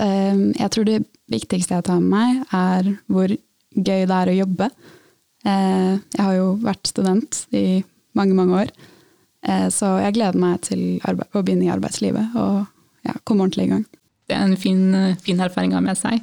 eh, 0.00 0.40
jeg 0.56 0.72
tror 0.72 0.88
det 0.88 1.02
viktigste 1.32 1.76
jeg 1.76 1.86
tar 1.88 2.00
med 2.00 2.12
meg, 2.12 2.42
er 2.56 2.88
hvor 3.12 3.28
gøy 3.32 4.08
det 4.08 4.16
er 4.16 4.32
å 4.32 4.38
jobbe. 4.38 4.70
Eh, 5.44 5.92
jeg 6.16 6.22
har 6.22 6.38
jo 6.38 6.48
vært 6.64 6.88
student 6.88 7.42
i 7.56 7.82
mange, 8.16 8.36
mange 8.36 8.64
år, 8.64 8.72
eh, 9.48 9.68
så 9.72 9.98
jeg 10.00 10.16
gleder 10.16 10.40
meg 10.40 10.64
til 10.68 11.02
å 11.04 11.42
begynne 11.42 11.68
i 11.68 11.72
arbeidslivet 11.72 12.36
og 12.40 12.62
ja, 13.04 13.16
komme 13.24 13.44
ordentlig 13.44 13.68
i 13.68 13.74
gang 13.74 13.84
det 14.30 14.36
er 14.36 14.46
en 14.46 14.58
fin, 14.58 14.82
fin 15.22 15.42
erfaring 15.42 15.74
å 15.74 15.80
ha 15.80 15.84
med 15.84 15.98
seg. 15.98 16.22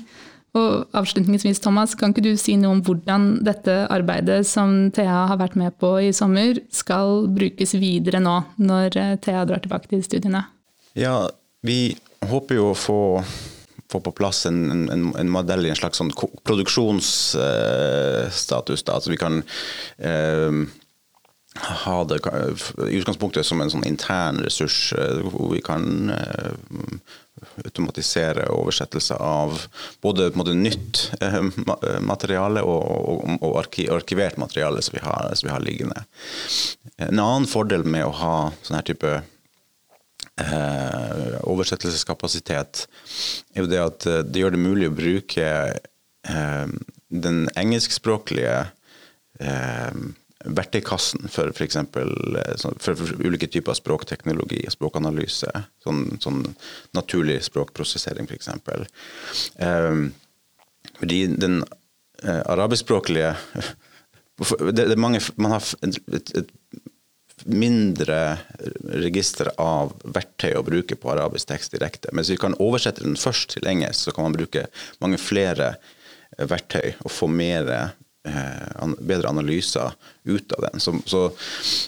Og 0.57 0.89
avslutningsvis, 0.97 1.59
Thomas, 1.61 1.91
kan 1.97 2.09
ikke 2.09 2.23
du 2.25 2.37
si 2.39 2.55
noe 2.57 2.71
om 2.73 2.81
hvordan 2.85 3.45
dette 3.45 3.73
arbeidet 3.93 4.47
som 4.49 4.91
Thea 4.95 5.27
har 5.29 5.37
vært 5.37 5.55
med 5.59 5.71
på 5.81 5.89
i 6.07 6.11
sommer, 6.15 6.59
skal 6.73 7.27
brukes 7.29 7.73
videre 7.77 8.19
nå, 8.23 8.43
når 8.57 8.97
eh, 8.97 9.17
Thea 9.21 9.45
drar 9.45 9.59
tilbake 9.61 9.87
til 9.91 10.03
studiene? 10.05 10.43
Ja, 10.97 11.29
vi 11.61 11.95
håper 12.25 12.55
jo 12.57 12.71
å 12.71 12.77
få, 12.77 13.23
få 13.91 13.99
på 14.01 14.11
plass 14.17 14.45
en, 14.49 14.71
en, 14.73 14.89
en, 15.13 15.29
modell 15.29 15.65
i 15.67 15.69
en 15.69 15.77
slags 15.77 15.97
sånn 16.01 16.13
produksjonsstatus. 16.17 18.81
Da. 18.87 18.93
Altså 18.97 19.13
vi 19.13 19.21
kan 19.21 19.43
eh, 20.01 20.51
ha 21.59 22.03
det 22.03 22.19
i 22.89 22.99
utgangspunktet 22.99 23.45
som 23.45 23.61
en 23.61 23.71
sånn 23.71 23.87
intern 23.87 24.39
ressurs 24.43 24.93
eh, 24.97 25.19
hvor 25.25 25.51
vi 25.53 25.61
kan 25.63 26.11
eh, 26.13 26.53
automatisere 27.63 28.49
oversettelse 28.51 29.15
av 29.15 29.61
både 30.03 30.29
nytt 30.55 31.11
eh, 31.21 31.41
materiale 32.03 32.63
og, 32.63 32.83
og, 32.83 33.43
og 33.45 33.59
arkivert 33.95 34.39
materiale 34.41 34.83
som 34.85 34.97
vi, 34.97 35.03
har, 35.03 35.31
som 35.35 35.47
vi, 35.47 35.53
har, 35.53 35.63
liggende. 35.63 36.03
En 36.97 37.19
annen 37.19 37.47
fordel 37.49 37.85
med 37.87 38.07
å 38.07 38.15
ha 38.21 38.37
sånn 38.61 38.79
her 38.79 38.89
type 38.93 39.19
oversettelseskapasitet, 40.39 42.85
er 43.51 43.65
jo 43.65 43.67
det 43.67 43.79
at 43.83 44.05
det 44.23 44.39
gjør 44.39 44.53
det 44.55 44.61
mulig 44.63 44.87
å 44.87 44.95
bruke 44.95 45.47
den 46.23 47.41
engelskspråklige 47.59 48.69
verktøykassen 50.45 51.27
for 51.31 51.51
f.eks. 51.51 51.75
Eh, 51.75 52.53
for, 52.79 52.95
for 52.95 53.25
ulike 53.25 53.49
typer 53.51 53.75
språkteknologi 53.77 54.61
og 54.67 54.75
språkanalyse. 54.75 55.51
Sånn, 55.83 56.05
sånn, 56.23 56.43
naturlig 56.95 57.41
språkprosessering, 57.49 58.29
f.eks. 58.29 58.51
Um, 59.59 60.09
fordi 60.99 61.25
den 61.35 61.61
uh, 62.23 62.43
arabiskspråklige 62.51 63.33
det, 64.71 64.85
det 64.93 64.99
mange, 64.99 65.21
Man 65.35 65.57
har 65.57 65.65
et, 65.83 65.99
et, 66.15 66.33
et, 66.43 66.55
mindre 67.47 68.35
register 68.99 69.47
av 69.63 69.93
verktøy 70.03 70.57
å 70.59 70.63
bruke 70.67 70.97
på 70.99 71.11
arabisk 71.13 71.47
tekst 71.47 71.71
direkte. 71.71 72.11
Men 72.11 72.25
hvis 72.25 72.33
vi 72.33 72.41
kan 72.41 72.57
oversette 72.59 73.05
den 73.05 73.15
først 73.19 73.55
til 73.55 73.69
engelsk, 73.71 74.09
så 74.09 74.15
kan 74.15 74.27
man 74.27 74.35
bruke 74.35 74.65
mange 74.99 75.19
flere 75.23 75.77
verktøy 76.35 76.97
og 76.99 77.13
få 77.15 77.29
mer 77.31 77.71
bedre 78.23 79.29
analyser 79.29 79.93
ut 80.27 80.51
av 80.51 80.65
den. 80.67 80.81
Så, 80.83 80.93
så 81.05 81.21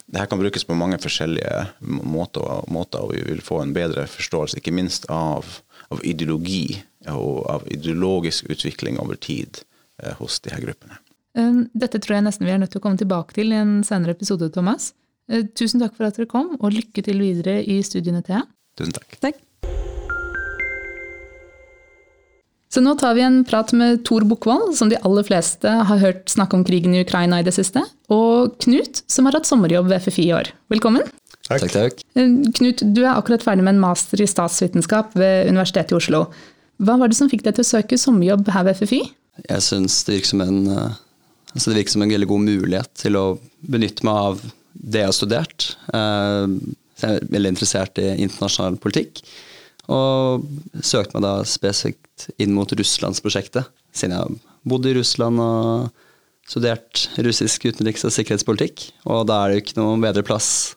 det 0.08 0.22
her 0.22 0.30
kan 0.32 0.40
brukes 0.40 0.64
på 0.64 0.78
mange 0.78 1.00
forskjellige 1.02 1.66
måter, 1.82 2.64
måter, 2.72 3.04
og 3.04 3.12
vi 3.16 3.24
vil 3.28 3.44
få 3.44 3.60
en 3.62 3.74
bedre 3.76 4.08
forståelse, 4.08 4.62
ikke 4.62 4.74
minst 4.76 5.10
av, 5.12 5.46
av 5.92 6.04
ideologi 6.08 6.80
og 7.12 7.44
av 7.50 7.68
ideologisk 7.72 8.50
utvikling 8.54 9.00
over 9.02 9.20
tid 9.20 9.64
eh, 10.04 10.16
hos 10.22 10.40
de 10.46 10.54
her 10.54 10.64
gruppene. 10.64 11.00
Eh, 11.38 11.62
dette 11.74 12.02
tror 12.02 12.20
jeg 12.20 12.28
nesten 12.28 12.48
vi 12.48 12.56
er 12.56 12.62
nødt 12.62 12.74
til 12.76 12.82
å 12.82 12.86
komme 12.88 13.02
tilbake 13.02 13.38
til 13.38 13.54
i 13.54 13.62
en 13.62 13.80
senere 13.88 14.16
episode, 14.16 14.52
Thomas. 14.56 14.92
Eh, 15.32 15.46
tusen 15.56 15.84
takk 15.84 15.96
for 15.98 16.10
at 16.10 16.20
dere 16.20 16.30
kom, 16.32 16.56
og 16.60 16.76
lykke 16.76 17.06
til 17.06 17.24
videre 17.24 17.62
i 17.64 17.82
studiene, 17.86 18.24
Thea. 18.26 18.46
Tusen 18.80 18.96
takk. 18.98 19.18
takk. 19.24 19.42
Så 22.72 22.80
nå 22.80 22.94
tar 22.96 23.18
vi 23.18 23.24
en 23.26 23.42
prat 23.44 23.74
med 23.76 24.06
Tor 24.08 24.24
Bukkvold, 24.24 24.78
som 24.80 24.90
de 24.90 25.00
aller 25.04 25.26
fleste 25.28 25.68
har 25.68 26.00
hørt 26.00 26.32
snakke 26.32 26.56
om 26.56 26.64
krigen 26.64 26.94
i 26.96 27.02
Ukraina 27.04 27.42
i 27.42 27.44
det 27.44 27.52
siste, 27.58 27.84
og 28.08 28.54
Knut, 28.64 29.02
som 29.12 29.28
har 29.28 29.36
hatt 29.36 29.50
sommerjobb 29.50 29.90
ved 29.92 30.06
FFI 30.06 30.30
i 30.30 30.32
år. 30.38 30.54
Velkommen. 30.72 31.04
Takk. 31.50 31.66
takk, 31.66 31.74
takk. 31.74 32.00
Eh, 32.16 32.32
Knut, 32.56 32.86
du 32.96 33.04
er 33.04 33.18
akkurat 33.18 33.44
ferdig 33.44 33.66
med 33.68 33.76
en 33.76 33.84
master 33.84 34.24
i 34.24 34.30
statsvitenskap 34.30 35.18
ved 35.20 35.52
Universitetet 35.52 35.92
i 35.92 36.00
Oslo. 36.00 36.24
Hva 36.80 36.96
var 37.02 37.12
det 37.12 37.20
som 37.20 37.30
fikk 37.32 37.44
deg 37.44 37.58
til 37.58 37.68
å 37.68 37.72
søke 37.74 38.00
sommerjobb 38.00 38.48
her 38.56 38.70
ved 38.70 38.80
FFI? 38.80 39.02
Jeg 39.50 39.68
syns 39.68 40.00
det 40.08 40.16
virker 40.16 40.32
som 40.32 40.48
en, 40.48 40.64
eh, 40.72 40.98
altså 41.52 41.74
det 41.74 41.82
virker 41.82 41.98
som 41.98 42.08
en 42.08 42.16
veldig 42.16 42.32
god 42.32 42.48
mulighet 42.48 42.94
til 43.04 43.20
å 43.20 43.28
benytte 43.68 44.08
meg 44.08 44.32
av 44.32 44.48
det 44.72 45.04
jeg 45.04 45.12
har 45.12 45.20
studert. 45.20 45.72
Eh, 45.92 46.58
jeg 47.04 47.20
er 47.20 47.32
veldig 47.36 47.56
interessert 47.58 48.00
i 48.00 48.14
internasjonal 48.16 48.80
politikk. 48.80 49.26
Og 49.90 50.46
søkte 50.86 51.18
meg 51.18 51.26
da 51.26 51.34
spesifikt 51.48 52.30
inn 52.42 52.54
mot 52.54 52.70
Russlandsprosjektet, 52.70 53.72
siden 53.96 54.18
jeg 54.18 54.40
bodde 54.68 54.92
i 54.92 54.98
Russland 55.00 55.42
og 55.42 55.90
studert 56.52 57.08
russisk 57.22 57.66
utenriks- 57.70 58.06
og 58.06 58.14
sikkerhetspolitikk. 58.14 58.90
Og 59.10 59.26
da 59.30 59.42
er 59.42 59.50
det 59.50 59.58
jo 59.58 59.66
ikke 59.66 59.80
noen 59.80 60.04
bedre 60.04 60.26
plass 60.28 60.76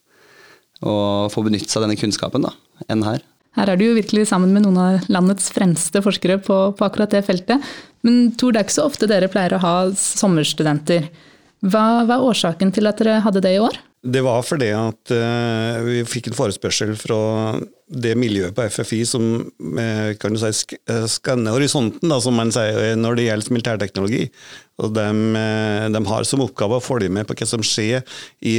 å 0.85 1.29
få 1.33 1.45
benytte 1.47 1.71
seg 1.71 1.81
av 1.81 1.87
denne 1.87 2.01
kunnskapen 2.01 2.45
da, 2.47 2.53
enn 2.89 3.05
her. 3.07 3.23
Her 3.55 3.71
er 3.71 3.79
du 3.79 3.85
jo 3.87 3.95
virkelig 3.97 4.27
sammen 4.33 4.51
med 4.55 4.65
noen 4.65 4.79
av 4.83 5.11
landets 5.13 5.53
fremste 5.55 6.03
forskere 6.03 6.41
på, 6.43 6.57
på 6.75 6.87
akkurat 6.87 7.13
det 7.15 7.23
feltet. 7.27 7.63
Men 8.03 8.33
Tor, 8.35 8.53
det 8.53 8.61
er 8.61 8.67
ikke 8.67 8.81
så 8.81 8.89
ofte 8.89 9.09
dere 9.11 9.31
pleier 9.31 9.55
å 9.55 9.63
ha 9.63 9.75
sommerstudenter. 9.99 11.07
Hva, 11.65 12.03
hva 12.05 12.19
er 12.19 12.27
årsaken 12.27 12.75
til 12.75 12.91
at 12.91 12.99
dere 13.01 13.21
hadde 13.25 13.45
det 13.45 13.55
i 13.55 13.63
år? 13.63 13.79
Det 14.05 14.21
var 14.21 14.43
fordi 14.45 14.67
at 14.77 15.13
uh, 15.17 15.79
vi 15.87 16.03
fikk 16.05 16.29
en 16.29 16.37
forespørsel 16.37 16.93
fra 17.01 17.19
det 17.89 18.13
miljøet 18.21 18.53
på 18.57 18.67
FFI 18.69 18.99
som 19.09 19.25
uh, 19.49 20.11
kan 20.21 20.37
du 20.37 20.41
si, 20.43 20.51
sk 20.59 20.75
skanner 21.09 21.57
horisonten, 21.57 22.13
da, 22.13 22.19
som 22.21 22.37
man 22.37 22.53
sier 22.53 22.99
når 23.01 23.17
det 23.17 23.27
gjelder 23.31 23.57
militærteknologi. 23.57 24.27
Og 24.85 24.93
de, 24.97 25.07
uh, 25.09 25.87
de, 25.95 26.05
har 26.11 26.29
som 26.29 26.45
oppgave 26.45 26.77
å 26.77 26.85
følge 26.85 27.09
med 27.17 27.25
på 27.29 27.39
hva 27.39 27.49
som 27.49 27.65
skjer 27.65 28.05
i 28.45 28.55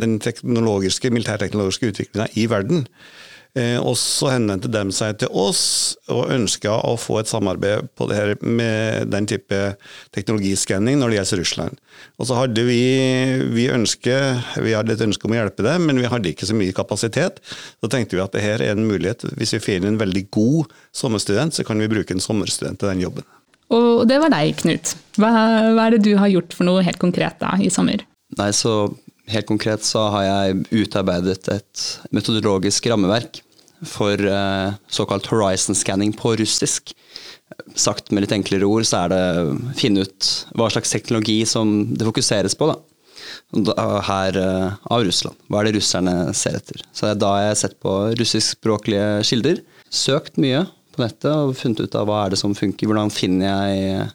den 0.00 0.16
teknologiske, 0.24 1.12
militærteknologiske 1.12 1.92
utviklinga 1.92 2.30
i 2.40 2.48
verden. 2.48 2.86
Eh, 3.56 3.78
og 3.80 3.94
så 3.96 4.34
henvendte 4.34 4.68
de 4.68 4.82
seg 4.92 5.16
til 5.22 5.30
oss 5.32 5.96
og 6.12 6.28
ønska 6.34 6.74
å 6.84 6.92
få 7.00 7.22
et 7.22 7.30
samarbeid 7.30 7.88
på 7.96 8.08
det 8.10 8.18
her 8.18 8.32
med 8.44 9.08
den 9.14 9.28
type 9.30 9.60
teknologiskanning 10.12 10.98
når 11.00 11.12
det 11.12 11.18
gjelder 11.20 11.40
Russland. 11.40 11.78
Og 12.20 12.28
så 12.28 12.36
hadde 12.36 12.66
vi, 12.68 12.82
vi, 13.54 13.64
ønske, 13.72 14.18
vi 14.60 14.74
hadde 14.76 14.92
et 14.92 15.06
ønske 15.06 15.24
om 15.24 15.32
å 15.32 15.38
hjelpe 15.38 15.64
dem, 15.64 15.88
men 15.88 16.02
vi 16.02 16.10
hadde 16.12 16.34
ikke 16.34 16.48
så 16.50 16.56
mye 16.58 16.76
kapasitet. 16.76 17.40
Så 17.80 17.88
tenkte 17.92 18.18
vi 18.18 18.24
at 18.26 18.36
det 18.36 18.44
her 18.44 18.60
er 18.60 18.76
en 18.76 18.84
mulighet. 18.84 19.24
Hvis 19.40 19.56
vi 19.56 19.62
finner 19.70 19.88
en 19.88 20.02
veldig 20.04 20.26
god 20.36 20.76
sommerstudent, 20.92 21.56
så 21.56 21.64
kan 21.64 21.80
vi 21.80 21.88
bruke 21.88 22.12
en 22.12 22.20
sommerstudent 22.24 22.82
til 22.82 22.92
den 22.92 23.06
jobben. 23.06 23.24
Og 23.72 24.04
det 24.06 24.20
var 24.20 24.30
deg, 24.36 24.52
Knut. 24.60 24.92
Hva, 25.16 25.32
hva 25.72 25.88
er 25.88 25.96
det 25.96 26.04
du 26.04 26.12
har 26.20 26.30
gjort 26.30 26.52
for 26.54 26.68
noe 26.68 26.84
helt 26.86 27.00
konkret 27.02 27.40
da, 27.40 27.56
i 27.56 27.72
sommer? 27.72 28.04
Nei, 28.36 28.52
så 28.54 28.84
Helt 29.26 29.48
konkret 29.48 29.82
så 29.82 30.04
har 30.14 30.22
jeg 30.22 30.84
utarbeidet 30.84 31.48
et 31.50 31.84
metodologisk 32.14 32.84
rammeverk 32.92 33.40
for 33.84 34.20
eh, 34.20 34.74
såkalt 34.88 35.26
horizon 35.30 35.76
scanning 35.76 36.12
på 36.16 36.36
russisk. 36.40 36.94
Sagt 37.74 38.10
med 38.10 38.24
litt 38.24 38.34
enklere 38.34 38.68
ord, 38.68 38.86
så 38.88 39.04
er 39.04 39.12
det 39.12 39.76
finne 39.78 40.06
ut 40.06 40.30
hva 40.58 40.70
slags 40.72 40.92
teknologi 40.94 41.40
som 41.48 41.94
det 41.94 42.06
fokuseres 42.08 42.56
på. 42.58 42.70
da. 42.72 42.78
Her 44.06 44.38
eh, 44.40 44.78
av 44.90 45.04
Russland. 45.06 45.38
Hva 45.48 45.60
er 45.60 45.68
det 45.68 45.78
russerne 45.78 46.16
ser 46.36 46.58
etter? 46.58 46.82
Så 46.92 47.12
Da 47.14 47.34
har 47.36 47.48
jeg 47.48 47.62
sett 47.62 47.78
på 47.82 47.94
russiskspråklige 48.18 49.22
kilder. 49.28 49.62
Søkt 49.92 50.40
mye 50.42 50.66
på 50.96 51.04
nettet 51.04 51.30
og 51.30 51.56
funnet 51.58 51.84
ut 51.84 51.98
av 51.98 52.08
hva 52.08 52.24
er 52.24 52.34
det 52.34 52.40
som 52.40 52.56
funker. 52.56 52.88
Hvordan 52.88 53.12
finner 53.12 53.52
jeg 53.52 54.08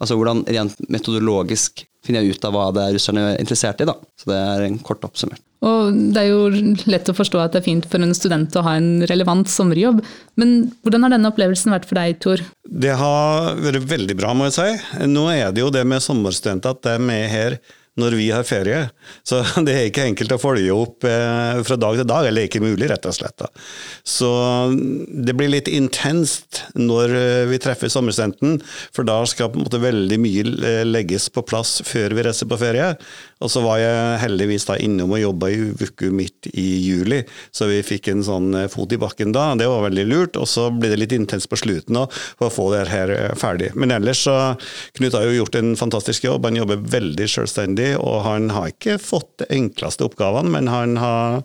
Altså 0.00 0.16
hvordan 0.16 0.42
rent 0.48 0.80
metodologisk 0.88 1.84
finner 2.04 2.24
jeg 2.24 2.38
ut 2.38 2.44
av 2.48 2.54
hva 2.56 2.66
det 2.72 2.82
er 2.86 2.94
russerne 2.96 3.24
er 3.34 3.40
interessert 3.42 3.82
i, 3.84 3.88
da. 3.88 3.94
Så 4.16 4.30
det 4.30 4.38
er 4.40 4.64
en 4.64 4.78
kort 4.84 5.04
oppsummert. 5.04 5.42
Og 5.60 5.92
det 6.14 6.22
er 6.22 6.30
jo 6.30 6.46
lett 6.88 7.10
å 7.12 7.14
forstå 7.16 7.40
at 7.42 7.52
det 7.52 7.60
er 7.60 7.66
fint 7.66 7.88
for 7.90 8.00
en 8.00 8.16
student 8.16 8.54
å 8.56 8.62
ha 8.64 8.78
en 8.78 9.02
relevant 9.10 9.48
sommerjobb, 9.50 10.00
men 10.40 10.54
hvordan 10.80 11.04
har 11.04 11.12
denne 11.12 11.28
opplevelsen 11.28 11.74
vært 11.74 11.84
for 11.90 12.00
deg, 12.00 12.16
Tor? 12.24 12.40
Det 12.64 12.94
har 12.96 13.60
vært 13.60 13.84
veldig 13.90 14.16
bra, 14.16 14.32
må 14.32 14.48
jeg 14.48 14.56
si. 14.56 14.70
Nå 15.10 15.26
er 15.34 15.52
det 15.52 15.60
jo 15.60 15.68
det 15.74 15.84
med 15.88 16.00
sommerstudenter 16.04 16.72
at 16.72 16.80
de 16.86 16.94
er 16.96 17.04
med 17.10 17.28
her 17.28 17.58
når 17.98 18.16
vi 18.18 18.28
har 18.30 18.46
ferie. 18.46 18.84
Så 19.26 19.40
det 19.66 19.74
er 19.74 19.88
ikke 19.88 20.06
enkelt 20.10 20.34
å 20.34 20.40
følge 20.40 20.74
opp 20.74 21.06
eh, 21.08 21.62
fra 21.66 21.78
dag 21.80 21.98
til 21.98 22.08
dag, 22.08 22.28
eller 22.28 22.46
ikke 22.46 22.62
mulig, 22.62 22.88
rett 22.90 23.08
og 23.08 23.16
slett. 23.16 23.46
Så 24.06 24.30
det 24.70 25.34
blir 25.38 25.52
litt 25.52 25.70
intenst 25.70 26.62
når 26.78 27.16
eh, 27.18 27.44
vi 27.50 27.60
treffer 27.62 27.92
sommerstudenten, 27.92 28.60
for 28.94 29.08
da 29.08 29.20
skal 29.28 29.50
på 29.50 29.60
en 29.60 29.66
måte 29.66 29.82
veldig 29.82 30.20
mye 30.22 30.46
eh, 30.70 30.84
legges 30.86 31.28
på 31.34 31.44
plass 31.46 31.80
før 31.86 32.16
vi 32.16 32.26
reiser 32.28 32.50
på 32.50 32.60
ferie. 32.60 32.92
Og 33.40 33.50
så 33.52 33.62
var 33.64 33.80
jeg 33.80 34.20
heldigvis 34.24 34.66
da 34.68 34.76
innom 34.80 35.14
og 35.16 35.22
jobba 35.22 35.48
i 35.52 35.70
uke 35.80 36.10
midt 36.12 36.50
i 36.52 36.66
juli, 36.84 37.22
så 37.56 37.70
vi 37.70 37.80
fikk 37.86 38.10
en 38.12 38.24
sånn 38.26 38.52
fot 38.72 38.92
i 38.92 38.98
bakken 39.00 39.32
da. 39.32 39.50
Det 39.56 39.68
var 39.70 39.86
veldig 39.86 40.06
lurt. 40.10 40.36
Og 40.40 40.48
så 40.50 40.68
ble 40.74 40.92
det 40.92 41.00
litt 41.00 41.14
intenst 41.16 41.48
på 41.50 41.58
slutten 41.60 41.96
da, 41.96 42.06
for 42.36 42.48
å 42.48 42.54
få 42.54 42.68
det 42.74 42.84
her 42.90 43.14
ferdig. 43.40 43.72
Men 43.78 43.94
ellers 43.96 44.24
så 44.26 44.36
Knut 44.96 45.14
har 45.16 45.24
jo 45.24 45.38
gjort 45.38 45.56
en 45.58 45.72
fantastisk 45.78 46.26
jobb. 46.26 46.44
Han 46.48 46.58
jobber 46.58 46.82
veldig 46.92 47.28
selvstendig 47.30 47.92
og 48.00 48.22
han 48.26 48.50
har 48.54 48.72
ikke 48.72 48.98
fått 49.00 49.30
de 49.42 49.48
enkleste 49.56 50.04
oppgavene, 50.06 50.52
men 50.52 50.68
han 50.70 50.96
har, 51.00 51.40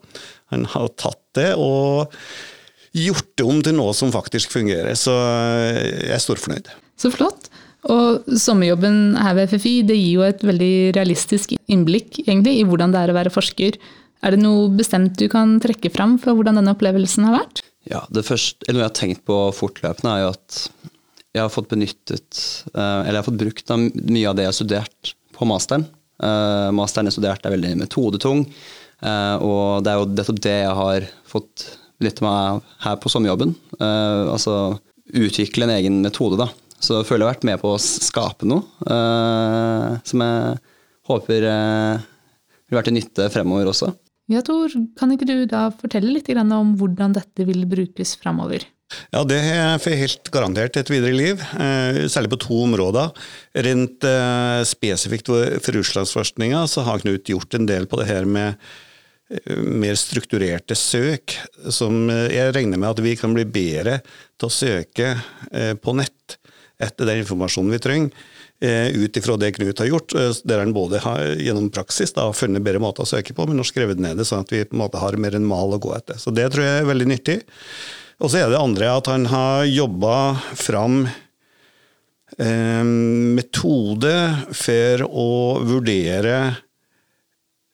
han 0.54 0.68
har 0.74 0.92
tatt 1.00 1.22
det 1.38 1.52
og 1.60 2.12
gjort 2.96 3.32
det 3.36 3.46
om 3.46 3.62
til 3.64 3.76
noe 3.78 3.94
som 3.98 4.14
faktisk 4.14 4.54
fungerer. 4.56 4.96
Så 5.00 5.14
jeg 5.14 6.16
er 6.16 6.24
storfornøyd. 6.24 6.72
Så 7.00 7.12
flott. 7.12 7.50
Og 7.92 8.26
sommerjobben 8.42 9.14
her 9.22 9.36
ved 9.38 9.52
FFI 9.52 9.76
det 9.86 9.98
gir 10.00 10.18
jo 10.18 10.26
et 10.26 10.42
veldig 10.46 10.96
realistisk 10.98 11.54
innblikk 11.70 12.18
egentlig, 12.24 12.58
i 12.60 12.66
hvordan 12.66 12.94
det 12.94 13.04
er 13.04 13.14
å 13.14 13.18
være 13.18 13.34
forsker. 13.34 13.78
Er 14.26 14.34
det 14.34 14.42
noe 14.42 14.72
bestemt 14.74 15.20
du 15.20 15.28
kan 15.30 15.60
trekke 15.62 15.92
fram 15.94 16.18
fra 16.22 16.34
hvordan 16.34 16.58
denne 16.58 16.74
opplevelsen 16.74 17.28
har 17.28 17.38
vært? 17.42 17.62
Ja, 17.86 18.02
det 18.10 18.26
første, 18.26 18.66
Noe 18.72 18.82
jeg 18.82 18.88
har 18.88 18.98
tenkt 18.98 19.26
på 19.30 19.38
fortløpende, 19.54 20.16
er 20.16 20.24
jo 20.24 20.32
at 20.34 20.62
jeg 21.36 21.44
har 21.44 21.52
fått 21.54 21.70
benyttet, 21.70 22.40
eh, 22.72 22.80
eller 23.04 23.14
jeg 23.14 23.22
har 23.22 23.28
fått 23.28 23.44
brukt 23.44 23.76
mye 23.76 24.30
av 24.32 24.38
det 24.38 24.48
jeg 24.48 24.52
har 24.52 24.58
studert 24.58 25.14
på 25.36 25.48
masteren. 25.50 25.86
Uh, 26.16 26.72
masteren 26.72 27.10
jeg 27.10 27.18
studerte 27.18 27.50
er 27.50 27.58
veldig 27.58 27.74
metodetung, 27.76 28.46
uh, 29.04 29.36
og 29.44 29.84
det 29.84 29.92
er 29.92 29.98
jo 30.00 30.06
nettopp 30.14 30.38
det 30.46 30.54
jeg 30.62 30.76
har 30.78 31.08
fått 31.28 31.66
benytte 32.00 32.24
meg 32.24 32.38
av 32.54 32.62
her 32.86 32.96
på 33.04 33.12
sommerjobben. 33.12 33.52
Altså 33.84 34.56
utvikle 35.16 35.68
en 35.68 35.74
egen 35.76 36.00
metode, 36.04 36.40
da. 36.40 36.48
Så 36.80 37.00
jeg 37.00 37.08
føler 37.08 37.26
jeg 37.26 37.30
har 37.30 37.36
vært 37.38 37.48
med 37.48 37.62
på 37.62 37.72
å 37.74 37.82
skape 37.82 38.48
noe 38.50 38.64
som 40.06 40.24
jeg 40.26 40.58
håper 41.10 41.46
vil 42.66 42.78
være 42.78 42.90
til 42.90 42.98
nytte 42.98 43.30
fremover 43.34 43.72
også. 43.72 43.92
Ja, 44.32 44.42
Tor, 44.46 44.74
kan 44.98 45.12
ikke 45.14 45.28
du 45.30 45.36
da 45.50 45.68
fortelle 45.78 46.10
litt 46.16 46.32
om 46.34 46.74
hvordan 46.80 47.14
dette 47.14 47.46
vil 47.46 47.68
brukes 47.70 48.16
fremover? 48.18 48.66
Ja, 49.14 49.24
det 49.26 49.38
er 49.38 49.98
helt 50.00 50.30
garantert 50.34 50.78
et 50.78 50.90
videre 50.90 51.14
liv, 51.14 51.42
eh, 51.42 52.06
særlig 52.10 52.32
på 52.34 52.42
to 52.46 52.58
områder. 52.66 53.14
Rent 53.66 54.06
eh, 54.06 54.62
spesifikt 54.66 55.30
for 55.30 55.78
russlandsforskninga 55.78 56.66
så 56.70 56.86
har 56.86 57.02
Knut 57.02 57.30
gjort 57.30 57.58
en 57.58 57.70
del 57.70 57.90
på 57.90 58.02
det 58.02 58.10
her 58.10 58.26
med 58.30 58.60
mer 59.58 59.98
strukturerte 59.98 60.76
søk, 60.78 61.34
som 61.74 62.12
jeg 62.30 62.52
regner 62.54 62.78
med 62.78 62.92
at 62.92 63.00
vi 63.02 63.16
kan 63.18 63.34
bli 63.34 63.42
bedre 63.50 63.96
til 64.38 64.46
å 64.46 64.54
søke 64.54 65.08
på 65.82 65.96
nett 65.98 66.36
etter 66.82 67.08
den 67.08 67.22
informasjonen 67.24 67.76
vi 67.76 67.82
trenger. 67.84 68.26
Ut 68.96 69.18
ifra 69.20 69.36
det 69.38 69.52
Knut 69.58 69.82
har 69.84 69.90
gjort, 69.90 70.14
der 70.48 70.62
han 70.62 70.72
både 70.74 71.02
har 71.04 71.34
gjennom 71.36 71.68
praksis 71.76 72.16
da, 72.16 72.30
funnet 72.34 72.64
bedre 72.64 72.80
måter 72.80 73.04
å 73.04 73.10
søke 73.10 73.36
på, 73.36 73.46
men 73.50 73.60
har 73.60 73.68
skrevet 73.68 74.00
ned 74.00 74.16
det, 74.16 74.26
sånn 74.30 74.46
at 74.46 74.54
vi 74.54 74.64
på 74.64 74.78
en 74.78 74.84
måte 74.86 75.02
har 75.02 75.18
mer 75.20 75.36
enn 75.36 75.48
mal 75.48 75.76
å 75.76 75.82
gå 75.82 75.92
etter. 75.98 76.16
Så 76.22 76.32
Det 76.32 76.48
tror 76.54 76.64
jeg 76.64 76.80
er 76.80 76.88
veldig 76.88 77.10
nyttig. 77.12 77.38
Og 78.24 78.32
så 78.32 78.40
er 78.40 78.52
det 78.52 78.62
andre 78.62 78.94
at 78.96 79.10
han 79.12 79.28
har 79.28 79.68
jobba 79.68 80.16
fram 80.56 81.02
eh, 82.40 82.84
metode 83.36 84.16
for 84.56 85.04
å 85.10 85.30
vurdere 85.68 86.38
eh, 86.48 86.62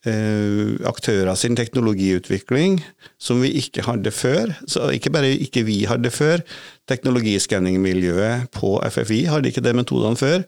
aktører 0.02 1.36
sin 1.38 1.56
teknologiutvikling 1.56 2.80
som 3.22 3.42
vi 3.44 3.52
ikke 3.60 3.86
hadde 3.86 4.12
før. 4.12 4.54
Så 4.66 4.90
ikke 4.96 5.12
bare 5.14 5.30
ikke 5.36 5.66
vi 5.68 5.84
hadde 5.86 6.10
før, 6.10 6.42
teknologiskanningmiljøet 6.90 8.50
på 8.56 8.80
FFI 8.90 9.26
hadde 9.30 9.52
ikke 9.52 9.64
de 9.66 9.76
metodene 9.78 10.18
før. 10.18 10.46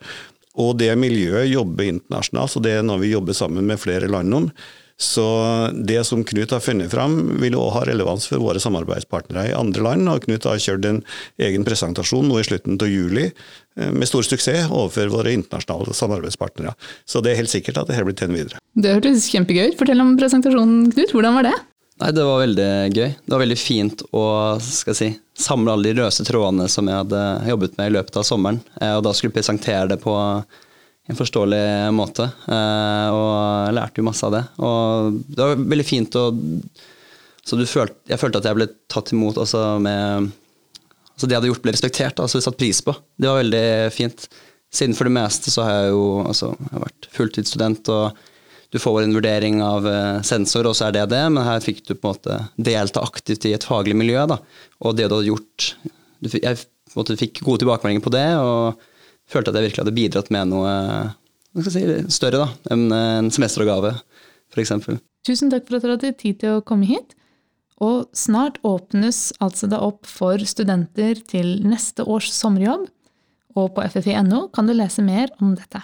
Og 0.54 0.78
det 0.78 0.92
miljøet 0.98 1.50
jobber 1.50 1.90
internasjonalt, 1.90 2.54
så 2.54 2.62
det 2.62 2.78
er 2.78 2.86
noe 2.86 3.02
vi 3.02 3.14
jobber 3.14 3.38
sammen 3.38 3.66
med 3.70 3.82
flere 3.82 4.10
land 4.10 4.34
om. 4.38 4.50
Så 5.04 5.24
det 5.76 6.00
som 6.08 6.24
Knut 6.24 6.54
har 6.56 6.62
funnet 6.64 6.92
fram, 6.92 7.18
vil 7.42 7.58
òg 7.60 7.74
ha 7.76 7.82
relevans 7.90 8.28
for 8.30 8.40
våre 8.44 8.62
samarbeidspartnere 8.64 9.50
i 9.50 9.58
andre 9.58 9.84
land. 9.84 10.10
og 10.10 10.24
Knut 10.24 10.48
har 10.48 10.62
kjørt 10.64 10.88
en 10.88 11.02
egen 11.44 11.68
presentasjon 11.68 12.30
nå 12.30 12.40
i 12.40 12.46
slutten 12.48 12.80
av 12.80 12.88
juli 12.88 13.26
eh, 13.28 13.92
med 13.92 14.08
stor 14.08 14.24
suksess 14.24 14.72
overfor 14.72 15.12
våre 15.12 15.36
internasjonale 15.36 15.98
samarbeidspartnere. 15.98 16.76
Så 17.06 17.22
det 17.22 17.34
er 17.34 17.42
helt 17.42 17.52
sikkert 17.52 17.82
at 17.82 17.92
dette 17.92 18.08
blir 18.08 18.18
tatt 18.18 18.34
videre. 18.34 18.64
Det 18.74 18.96
hørtes 18.96 19.28
kjempegøy 19.34 19.74
ut. 19.74 19.78
Fortell 19.82 20.04
om 20.06 20.16
presentasjonen, 20.20 20.90
Knut. 20.94 21.14
Hvordan 21.14 21.40
var 21.40 21.50
det? 21.52 21.56
Nei, 22.02 22.12
Det 22.16 22.26
var 22.26 22.44
veldig 22.46 22.72
gøy. 22.96 23.10
Det 23.12 23.36
var 23.36 23.44
veldig 23.44 23.60
fint 23.60 24.02
å 24.16 24.26
skal 24.64 24.98
si, 24.98 25.14
samle 25.38 25.76
alle 25.76 25.92
de 25.92 26.00
løse 26.02 26.26
trådene 26.26 26.70
som 26.72 26.88
jeg 26.90 27.04
hadde 27.04 27.24
jobbet 27.52 27.78
med 27.78 27.92
i 27.92 27.98
løpet 28.00 28.20
av 28.24 28.28
sommeren. 28.28 28.64
Eh, 28.80 28.96
og 28.96 29.04
da 29.06 29.14
skulle 29.14 29.34
jeg 29.34 29.42
presentere 29.42 29.92
det 29.92 30.00
på 30.04 30.16
en 31.10 31.20
forståelig 31.20 31.64
måte. 31.96 32.30
Eh, 32.48 33.08
og 33.12 33.32
jeg 33.68 33.76
lærte 33.78 34.00
jo 34.00 34.08
masse 34.08 34.24
av 34.28 34.36
det. 34.38 34.44
Og 34.64 35.20
det 35.28 35.42
var 35.42 35.66
veldig 35.76 35.88
fint 35.88 36.20
å 36.20 36.30
Så 37.44 37.58
følte, 37.68 37.98
jeg 38.08 38.20
følte 38.22 38.40
at 38.40 38.46
jeg 38.48 38.56
ble 38.56 38.70
tatt 38.88 39.12
imot 39.12 39.36
altså 39.42 39.78
med 39.84 40.30
altså 41.14 41.28
Det 41.28 41.36
jeg 41.36 41.42
hadde 41.42 41.50
gjort, 41.52 41.64
ble 41.66 41.74
respektert. 41.76 42.20
altså 42.20 42.40
satt 42.42 42.58
pris 42.58 42.80
på. 42.82 42.96
Det 43.20 43.28
var 43.28 43.42
veldig 43.44 43.92
fint. 43.94 44.28
Siden 44.74 44.96
for 44.98 45.06
det 45.06 45.14
meste 45.14 45.52
så 45.54 45.66
har 45.68 45.74
jeg 45.84 45.92
jo 45.92 46.06
altså, 46.24 46.54
jeg 46.58 46.72
har 46.72 46.86
vært 46.88 47.10
fulltidsstudent, 47.14 47.92
og 47.94 48.24
du 48.74 48.80
får 48.82 49.04
en 49.04 49.14
vurdering 49.14 49.60
av 49.62 49.86
eh, 49.86 50.22
sensor, 50.26 50.66
og 50.66 50.74
så 50.74 50.88
er 50.88 50.96
det 50.96 51.04
det, 51.12 51.22
men 51.30 51.46
her 51.46 51.62
fikk 51.62 51.84
du 51.86 51.94
på 51.94 52.08
en 52.10 52.16
måte 52.16 52.40
delta 52.58 53.04
aktivt 53.06 53.46
i 53.46 53.54
et 53.54 53.68
faglig 53.68 53.94
miljø. 54.00 54.24
da, 54.32 54.40
Og 54.82 54.96
det 54.98 55.12
du 55.12 55.20
hadde 55.20 55.30
gjort 55.30 55.68
Jeg 56.24 56.58
måte, 56.96 57.20
fikk 57.20 57.44
gode 57.44 57.62
tilbakemeldinger 57.62 58.08
på 58.08 58.16
det. 58.16 58.28
og 58.40 58.82
følte 59.34 59.52
at 59.52 59.60
jeg 59.60 59.70
virkelig 59.70 59.84
hadde 59.84 59.98
bidratt 59.98 60.32
med 60.34 60.52
noe 60.54 61.66
si, 61.68 61.84
større 62.14 62.46
da, 62.46 62.48
enn 62.74 62.88
en 62.94 63.34
semesteroppgave, 63.34 63.96
f.eks. 64.54 64.74
Tusen 65.28 65.52
takk 65.54 65.68
for 65.68 65.78
at 65.78 65.86
dere 65.86 65.98
hadde 65.98 66.16
tid 66.20 66.42
til 66.42 66.58
å 66.58 66.64
komme 66.66 66.90
hit. 66.90 67.16
Og 67.84 68.06
snart 68.16 68.60
åpnes 68.68 69.32
altså 69.44 69.68
det 69.72 69.80
opp 69.82 70.08
for 70.08 70.40
studenter 70.48 71.20
til 71.30 71.58
neste 71.66 72.06
års 72.06 72.30
sommerjobb, 72.34 72.88
og 73.60 73.74
på 73.76 73.86
ffi.no 73.86 74.48
kan 74.54 74.70
du 74.70 74.76
lese 74.78 75.06
mer 75.06 75.34
om 75.42 75.54
dette. 75.58 75.84